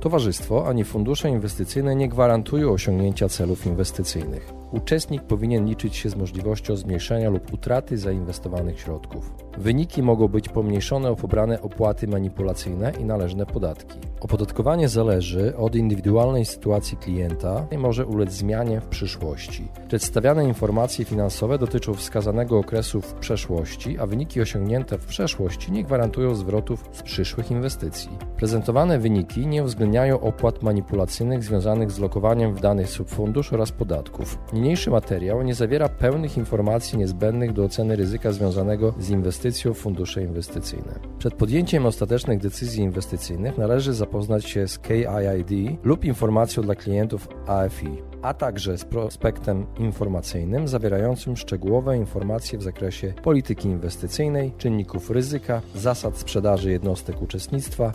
Towarzystwo 0.00 0.68
ani 0.68 0.84
fundusze 0.84 1.28
inwestycyjne 1.28 1.96
nie 1.96 2.08
gwarantują 2.08 2.70
osiągnięcia 2.72 3.28
celów 3.28 3.66
inwestycyjnych. 3.66 4.59
Uczestnik 4.72 5.22
powinien 5.22 5.66
liczyć 5.66 5.96
się 5.96 6.10
z 6.10 6.16
możliwością 6.16 6.76
zmniejszenia 6.76 7.30
lub 7.30 7.54
utraty 7.54 7.98
zainwestowanych 7.98 8.80
środków. 8.80 9.34
Wyniki 9.58 10.02
mogą 10.02 10.28
być 10.28 10.48
pomniejszone 10.48 11.10
o 11.10 11.16
pobrane 11.16 11.62
opłaty 11.62 12.08
manipulacyjne 12.08 12.92
i 13.00 13.04
należne 13.04 13.46
podatki. 13.46 13.98
Opodatkowanie 14.20 14.88
zależy 14.88 15.56
od 15.56 15.74
indywidualnej 15.74 16.44
sytuacji 16.44 16.96
klienta 16.96 17.66
i 17.70 17.78
może 17.78 18.06
ulec 18.06 18.32
zmianie 18.32 18.80
w 18.80 18.86
przyszłości. 18.86 19.68
Przedstawiane 19.88 20.44
informacje 20.44 21.04
finansowe 21.04 21.58
dotyczą 21.58 21.94
wskazanego 21.94 22.58
okresu 22.58 23.00
w 23.00 23.14
przeszłości, 23.14 23.98
a 23.98 24.06
wyniki 24.06 24.40
osiągnięte 24.40 24.98
w 24.98 25.06
przeszłości 25.06 25.72
nie 25.72 25.84
gwarantują 25.84 26.34
zwrotów 26.34 26.88
z 26.92 27.02
przyszłych 27.02 27.50
inwestycji. 27.50 28.10
Prezentowane 28.36 28.98
wyniki 28.98 29.46
nie 29.46 29.62
uwzględniają 29.62 30.20
opłat 30.20 30.62
manipulacyjnych 30.62 31.44
związanych 31.44 31.90
z 31.90 31.98
lokowaniem 31.98 32.54
w 32.54 32.60
danych 32.60 32.88
subfundusz 32.88 33.52
oraz 33.52 33.72
podatków. 33.72 34.38
Niniejszy 34.60 34.90
materiał 34.90 35.42
nie 35.42 35.54
zawiera 35.54 35.88
pełnych 35.88 36.36
informacji 36.36 36.98
niezbędnych 36.98 37.52
do 37.52 37.64
oceny 37.64 37.96
ryzyka 37.96 38.32
związanego 38.32 38.94
z 38.98 39.10
inwestycją 39.10 39.74
w 39.74 39.78
fundusze 39.78 40.22
inwestycyjne. 40.22 41.00
Przed 41.18 41.34
podjęciem 41.34 41.86
ostatecznych 41.86 42.38
decyzji 42.38 42.82
inwestycyjnych 42.82 43.58
należy 43.58 43.92
zapoznać 43.94 44.44
się 44.44 44.68
z 44.68 44.78
KIID 44.78 45.78
lub 45.82 46.04
informacją 46.04 46.62
dla 46.62 46.74
klientów 46.74 47.28
AFI, 47.46 48.02
a 48.22 48.34
także 48.34 48.78
z 48.78 48.84
prospektem 48.84 49.66
informacyjnym 49.78 50.68
zawierającym 50.68 51.36
szczegółowe 51.36 51.96
informacje 51.96 52.58
w 52.58 52.62
zakresie 52.62 53.14
polityki 53.22 53.68
inwestycyjnej, 53.68 54.52
czynników 54.58 55.10
ryzyka, 55.10 55.62
zasad 55.74 56.18
sprzedaży 56.18 56.70
jednostek 56.70 57.22
uczestnictwa, 57.22 57.92